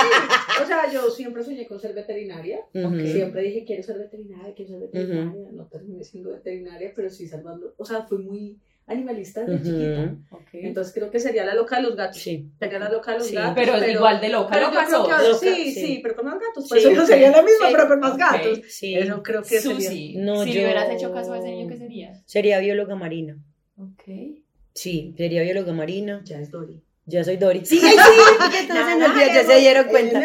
[0.63, 2.59] O sea, yo siempre soñé con ser veterinaria.
[2.73, 2.99] Ujú.
[3.07, 5.49] Siempre dije, quiero ser veterinaria, quiero ser veterinaria.
[5.51, 7.73] No terminé siendo veterinaria, pero sí salvando.
[7.77, 10.15] O sea, fui muy animalista desde chiquita.
[10.31, 10.41] Ujú.
[10.53, 12.17] Entonces creo que sería la loca de los gatos.
[12.17, 12.49] Sí.
[12.59, 13.35] Sería la loca de los Sí.
[13.35, 13.53] gatos.
[13.55, 15.11] Pero, igual de loca, pero loca yo creo que sos.
[15.13, 15.81] ahora- Loca, sí, sí.
[15.85, 16.63] sí, pero con más gatos.
[16.63, 17.07] Sí, Pues eso ok.
[17.07, 17.73] sería la misma, Sí.
[17.73, 18.61] pero con más gatos.
[18.67, 18.95] Sí.
[18.95, 19.75] Eso creo que sería.
[19.89, 22.21] Susi, No, si yo- le hubieras hecho caso a ese niño, ¿qué serías?
[22.25, 23.37] Sería bióloga marina.
[23.81, 24.03] Ok.
[24.73, 26.21] Sí, sería bióloga marina.
[26.23, 26.81] Ya es Dori.
[27.05, 27.65] Ya soy Dori.
[27.65, 30.19] Sí, ay, sí, se me ya se dieron cuenta.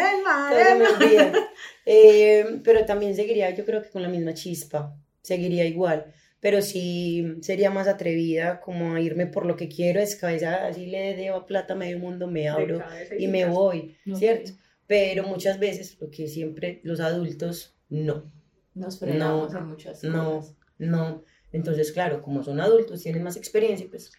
[0.95, 1.33] Olvida.
[1.89, 6.13] Eh, pero también seguiría, yo creo que con la misma chispa, seguiría igual.
[6.41, 10.85] Pero sí sería más atrevida, como a irme por lo que quiero, es cabeza, así
[10.87, 12.83] le debo plata a medio mundo, me abro
[13.17, 14.17] y me voy, Ok.
[14.17, 14.51] ¿cierto?
[14.85, 18.29] Pero muchas veces, lo que siempre los adultos, no,
[18.75, 20.55] Nos frenamos No, en muchas no, cosas.
[20.79, 21.23] no.
[21.51, 24.11] Entonces, claro, como son adultos, tienen más experiencia, pues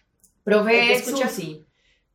[0.43, 1.29] Profe que escuchar.
[1.29, 1.65] Susi,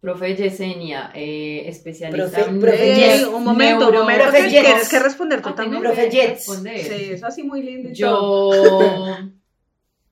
[0.00, 3.26] profe Yesenia, eh, especialista Profe- en profe Yes.
[3.26, 4.62] un momento, un neuro- momento, Profe que Yes.
[4.64, 5.82] tienes que responder tú Ah, también.
[5.82, 6.44] Profe Jets.
[6.44, 7.90] Sí, es así muy lindo.
[7.90, 9.16] y todo.
[9.18, 9.18] Yo,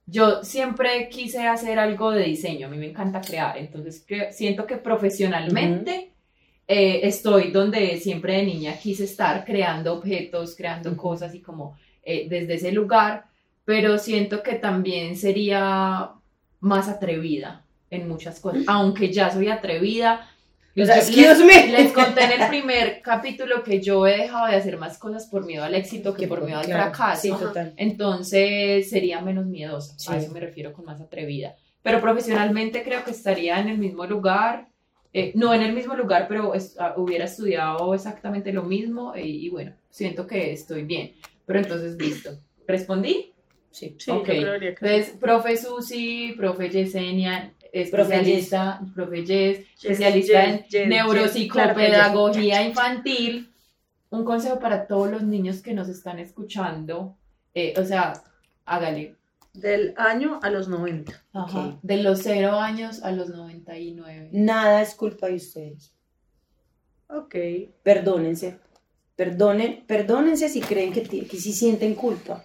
[0.06, 4.76] yo siempre quise hacer algo de diseño, a mí me encanta crear, entonces siento que
[4.76, 6.12] profesionalmente
[6.68, 12.26] eh, estoy donde siempre de niña quise estar, creando objetos, creando cosas y como eh,
[12.28, 13.26] desde ese lugar,
[13.64, 16.10] pero siento que también sería
[16.60, 20.28] más atrevida en muchas cosas, aunque ya soy atrevida.
[20.74, 21.68] O sea, les- me.
[21.68, 25.44] les conté en el primer capítulo que yo he dejado de hacer más cosas por
[25.44, 27.20] miedo al éxito que, por miedo al claro, fracaso.
[27.20, 27.74] Sí, total.
[27.76, 30.24] Entonces sería menos miedosa, a Sí.
[30.24, 31.56] eso me refiero con más atrevida.
[31.82, 34.68] Pero profesionalmente creo que estaría en el mismo lugar,
[35.12, 39.26] eh, no en el mismo lugar, pero es- ah, hubiera estudiado exactamente lo mismo eh,
[39.26, 41.12] y, bueno, siento que estoy bien.
[41.44, 42.30] Pero entonces, listo.
[42.66, 43.31] ¿Respondí?
[43.72, 43.96] Sí.
[43.98, 44.18] Sí, Ok.
[44.18, 50.88] yo creería que Entonces, profe Susi, profe Yesenia, especialista, profe Yes, especialista en Yes, yes,
[50.88, 53.48] neuropsicopedagogía infantil.
[54.10, 57.16] Un consejo para todos los niños que nos están escuchando,
[57.54, 58.12] eh, o sea,
[58.66, 59.16] hágale.
[59.54, 61.12] Del año a los 90.
[61.32, 61.78] Ajá, Ok.
[61.82, 64.30] De los 0 años a los 99.
[64.32, 65.92] Nada es culpa de ustedes.
[67.08, 67.34] Ok.
[67.82, 68.58] Perdónense.
[69.16, 72.44] Perdonen, perdónense si creen que, que sí sienten culpa.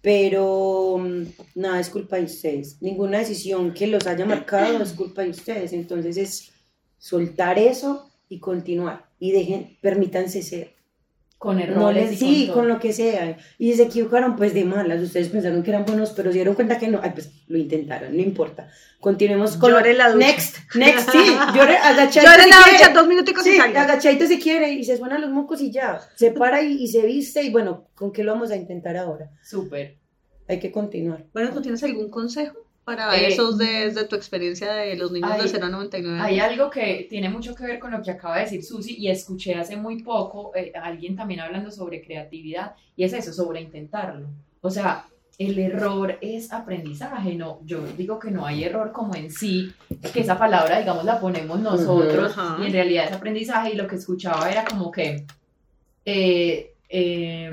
[0.00, 1.22] Pero mm,
[1.56, 2.80] nada es culpa de ustedes.
[2.80, 5.72] Ninguna decisión que los haya marcado es culpa de ustedes.
[5.72, 6.52] Entonces es
[6.98, 9.08] soltar eso y continuar.
[9.18, 10.77] Y dejen, permítanse ser.
[11.38, 13.38] Con No errores les, y sí, con, lo que sea.
[13.58, 15.00] Y si se equivocaron, pues de malas.
[15.00, 16.98] Ustedes pensaron que eran buenos, pero se dieron cuenta que no.
[17.00, 18.68] Ay, pues lo intentaron, no importa.
[18.98, 20.26] Continuemos con Llore la ducha.
[20.26, 21.18] Next, next, sí.
[21.54, 22.32] Llore, agachadito.
[22.32, 22.78] Si la quiere.
[22.78, 23.82] ducha, dos minuticos y salga.
[23.82, 26.00] agachadito se quiere y se suenan los mocos y ya.
[26.16, 29.30] Se para y, y se viste y bueno, ¿con qué lo vamos a intentar ahora?
[29.40, 29.96] Súper.
[30.48, 31.24] Hay que continuar.
[31.32, 35.30] Bueno, ¿tú tienes algún consejo para Eh, esos de- desde tu experiencia de los niños
[35.32, 38.10] Ay, de 0 a 99 Hay algo que tiene mucho que ver con lo que
[38.10, 42.02] acaba de decir Susi y escuché hace muy poco eh, a alguien también hablando sobre
[42.02, 44.28] creatividad y es eso, sobre intentarlo.
[44.60, 45.04] O sea,
[45.38, 49.72] el error es aprendizaje, no, yo digo que no hay error como en sí,
[50.12, 53.94] que esa palabra, digamos, la ponemos nosotros y en realidad es aprendizaje y lo que
[53.96, 55.24] escuchaba era como que
[56.04, 57.50] eh, eh,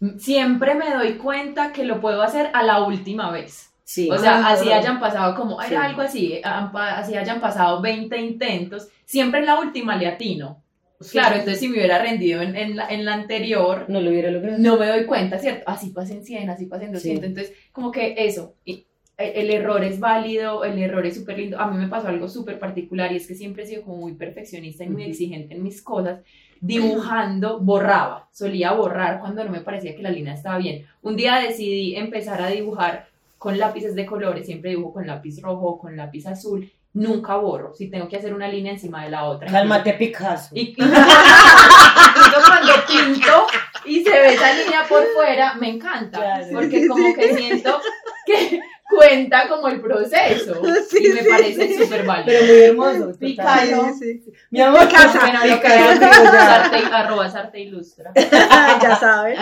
[0.18, 3.71] siempre me doy cuenta que lo puedo hacer a la última vez.
[3.84, 4.08] Sí.
[4.10, 5.74] O sea, Ah, así hayan pasado como, Sí.
[5.74, 10.62] algo así, así hayan pasado 20 intentos, siempre en la última le atino.
[11.10, 14.30] Claro, entonces si me hubiera rendido en, en la, en la anterior, no lo hubiera
[14.30, 14.56] logrado.
[14.58, 15.64] no me doy cuenta, ¿cierto?
[15.66, 17.26] Así pasen 100, así pasen 200, Sí.
[17.26, 18.86] entonces como que eso, y
[19.18, 21.58] el, el error es válido, el error es súper lindo.
[21.58, 24.14] A mí me pasó algo súper particular y es que siempre he sido como muy
[24.14, 26.20] perfeccionista y muy exigente en mis cosas.
[26.60, 30.86] Dibujando, borraba, solía borrar cuando no me parecía que la línea estaba bien.
[31.02, 33.08] Un día decidí empezar a dibujar
[33.42, 37.74] con lápices de colores, siempre dibujo con lápiz rojo o con lápiz azul, nunca borro,
[37.74, 39.50] si tengo que hacer una línea encima de la otra.
[39.50, 40.50] Cálmate, Picasso.
[40.54, 43.46] Y, y- cuando pinto
[43.84, 46.46] y se ve esa línea por fuera, me encanta, Claro.
[46.52, 47.80] porque como que siento
[48.26, 48.60] que
[48.96, 51.74] cuenta como el proceso Sí, y me sí, parece sí.
[51.82, 52.26] súper válido.
[52.26, 53.18] Pero muy hermoso.
[53.18, 53.82] Picayo.
[53.98, 54.32] Sí, sí.
[54.50, 54.80] Mi amor.
[54.90, 58.12] Sarte- arroba Sarte Ilustra.
[58.16, 59.36] ya saben.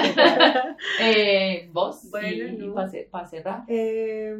[1.01, 2.11] Eh, ¿Vos?
[2.11, 2.74] Bueno, y, no.
[3.11, 3.62] para cerrar.
[3.68, 4.34] Eh,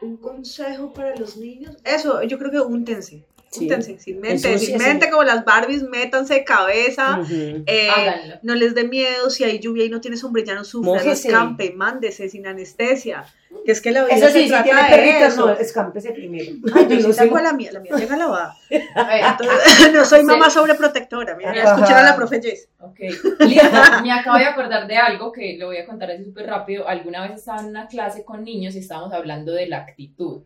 [0.00, 1.76] un consejo para los niños.
[1.84, 3.24] Eso, yo creo que úntense.
[3.50, 3.64] Sí.
[3.66, 5.10] Úntense, sin mente, sí, sin mente sí.
[5.12, 7.20] como las Barbies, métanse de cabeza.
[7.20, 7.62] Ujú.
[7.66, 8.34] eh, Háganlo.
[8.42, 11.28] no les dé miedo, si hay lluvia y no tiene sombrilla, no sufra, no Mójese.
[11.28, 13.24] escampe, mándese sin anestesia.
[13.64, 15.46] Que es que la vida Eso se sí, si trata tiene de perritos, eso.
[15.46, 16.52] no, escámpese primero.
[16.74, 18.56] Ay, yo no sí tengo la mía, la mía llega lavada.
[18.70, 20.26] Entonces, no soy Sí.
[20.26, 21.36] mamá sobreprotectora.
[21.36, 21.74] Mira, Ajá.
[21.74, 22.68] escuchar a la profe Jess.
[22.80, 22.98] Ok,
[23.40, 23.68] listo.
[24.02, 26.86] Me acabo de acordar de algo que lo voy a contar así súper rápido.
[26.88, 30.42] Alguna vez estaba en una clase con niños y estábamos hablando de la actitud.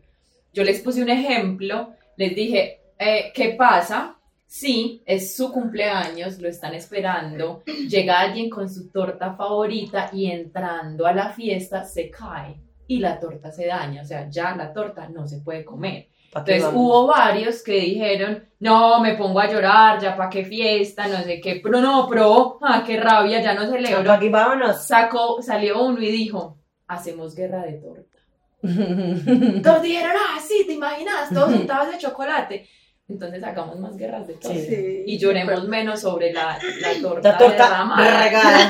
[0.53, 4.15] Yo les puse un ejemplo, les dije, eh, ¿qué pasa
[4.47, 11.05] si es su cumpleaños, lo están esperando, llega alguien con su torta favorita y entrando
[11.05, 12.55] a la fiesta se cae
[12.89, 14.01] y la torta se daña?
[14.01, 16.09] O sea, ya la torta no se puede comer.
[16.31, 16.81] ¿Pa' qué Entonces vamos?
[16.81, 21.39] hubo varios que dijeron, no, me pongo a llorar, ya para qué fiesta, no sé
[21.39, 24.19] qué, pero no, pro, ah, qué rabia, ya no ¿Pa' celebro.
[24.19, 24.85] qué vámonos?
[24.85, 28.17] Sacó, salió uno y dijo, hacemos guerra de torta.
[29.63, 32.67] Todos dijeron, ah, sí, te imaginas, todos untados de chocolate.
[33.09, 34.53] Entonces hagamos más guerras de todo.
[34.53, 35.03] Sí.
[35.05, 38.23] Y lloremos menos sobre la, la torta, La torta derramada.
[38.23, 38.69] regada.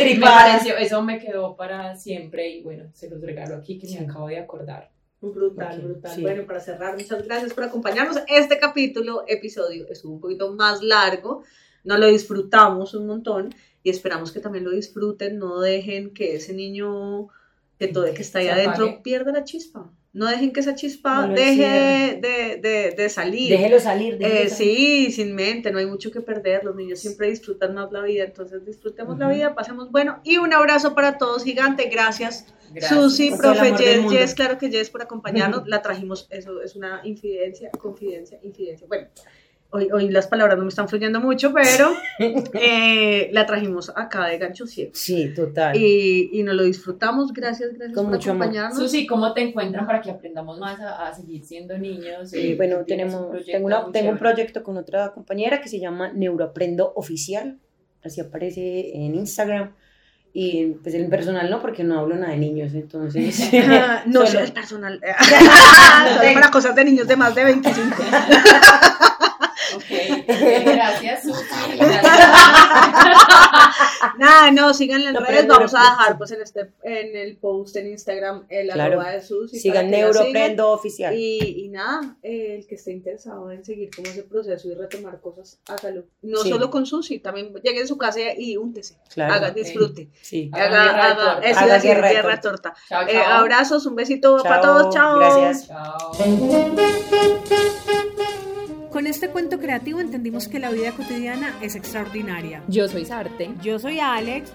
[0.00, 3.86] Eh, me pareció, eso me quedó para siempre y bueno, se los regalo aquí que
[3.86, 3.98] Sí.
[3.98, 4.90] me acabo de acordar.
[5.20, 6.12] Brutal, brutal.
[6.12, 6.22] sí.
[6.22, 8.18] Bueno, para cerrar, muchas gracias por acompañarnos.
[8.26, 11.44] Este capítulo, episodio, estuvo un poquito más largo.
[11.84, 13.54] No lo disfrutamos un montón
[13.84, 15.38] y esperamos que también lo disfruten.
[15.38, 17.28] No dejen que ese niño
[17.86, 19.00] que todo que está ahí adentro apague.
[19.02, 19.90] pierda la chispa.
[20.14, 23.48] No dejen que esa chispa No deje de, de- de salir.
[23.50, 24.18] Déjelo salir.
[24.18, 24.76] déjelo Eh, salir.
[24.76, 26.64] sí, sin mente, no hay mucho que perder.
[26.64, 29.34] Los niños siempre disfrutan más la vida, entonces disfrutemos la Ujú.
[29.36, 30.20] vida, pasemos bueno.
[30.22, 31.88] Y un abrazo para todos, gigante.
[31.90, 32.90] Gracias, Gracias.
[33.00, 34.10] Susi, el profe Jess.
[34.10, 35.66] Jess, claro que Jess por acompañarnos.
[35.66, 38.86] La trajimos, eso es una infidencia, confidencia, infidencia.
[38.86, 39.08] Bueno,
[39.72, 41.92] hoy, hoy las palabras no me están fluyendo mucho, pero
[42.54, 44.92] eh, la trajimos acá de gancho ciego.
[44.94, 45.76] Sí, total.
[45.76, 47.32] Y, y nos lo disfrutamos.
[47.32, 48.44] Gracias, gracias Con por mucho amor.
[48.44, 48.78] acompañarnos.
[48.78, 52.32] Susi, ¿cómo te encuentran para que aprendamos más a, a seguir siendo niños?
[52.32, 55.68] Eh, Eh, bueno, un tenemos, proyecto tengo, una- tengo un proyecto con otra compañera que
[55.68, 57.58] se llama Neuroaprendo Oficial,
[58.04, 59.72] así aparece en Instagram.
[60.34, 63.50] Y pues en personal no, porque no hablo nada de niños, entonces.
[64.06, 64.98] No Solo- el personal.
[64.98, 67.96] Solo para cosas de niños de más de 25.
[70.26, 71.44] Gracias, Susi.
[74.18, 75.46] Nada, no, síganla en No, redes.
[75.46, 75.98] Vamos a Neuroprendo.
[75.98, 78.94] dejar pues en este en el post en Instagram el Claro.
[79.00, 79.58] arroba de Susi.
[79.58, 81.14] Sigan para que la Neuroaprendo Oficial.
[81.16, 85.20] Y, y nada, eh, el que esté interesado en seguir como ese proceso y retomar
[85.20, 86.04] cosas, hágalo.
[86.22, 86.48] No Sí.
[86.50, 88.96] solo con Susi, también llegue a su casa y úntese.
[89.14, 89.34] Claro.
[89.34, 90.08] haga, disfrute.
[90.20, 90.50] Sí.
[90.52, 92.74] Haga, haga, Haga iba a decir, guerra de guerra de torta.
[92.88, 95.18] Chao, Eh, abrazos, un besito para todos, chao.
[95.18, 95.68] gracias.
[95.68, 96.12] Chao.
[98.92, 102.62] Con este cuento creativo entendimos que la vida cotidiana es extraordinaria.
[102.68, 104.52] Yo soy Sarte Yo soy Alex,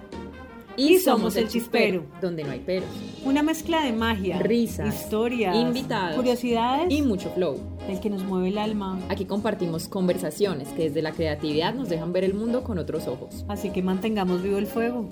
[0.75, 2.05] y, Y somos El Chispero.
[2.21, 2.87] donde no hay peros
[3.25, 7.59] una mezcla de magia, Risas, historias, invitados curiosidades, y mucho flow.
[7.89, 8.99] el que nos mueve el alma.
[9.09, 13.43] Aquí compartimos conversaciones que desde la creatividad nos dejan ver el mundo con otros ojos.
[13.47, 15.09] Así que mantengamos vivo el fuego.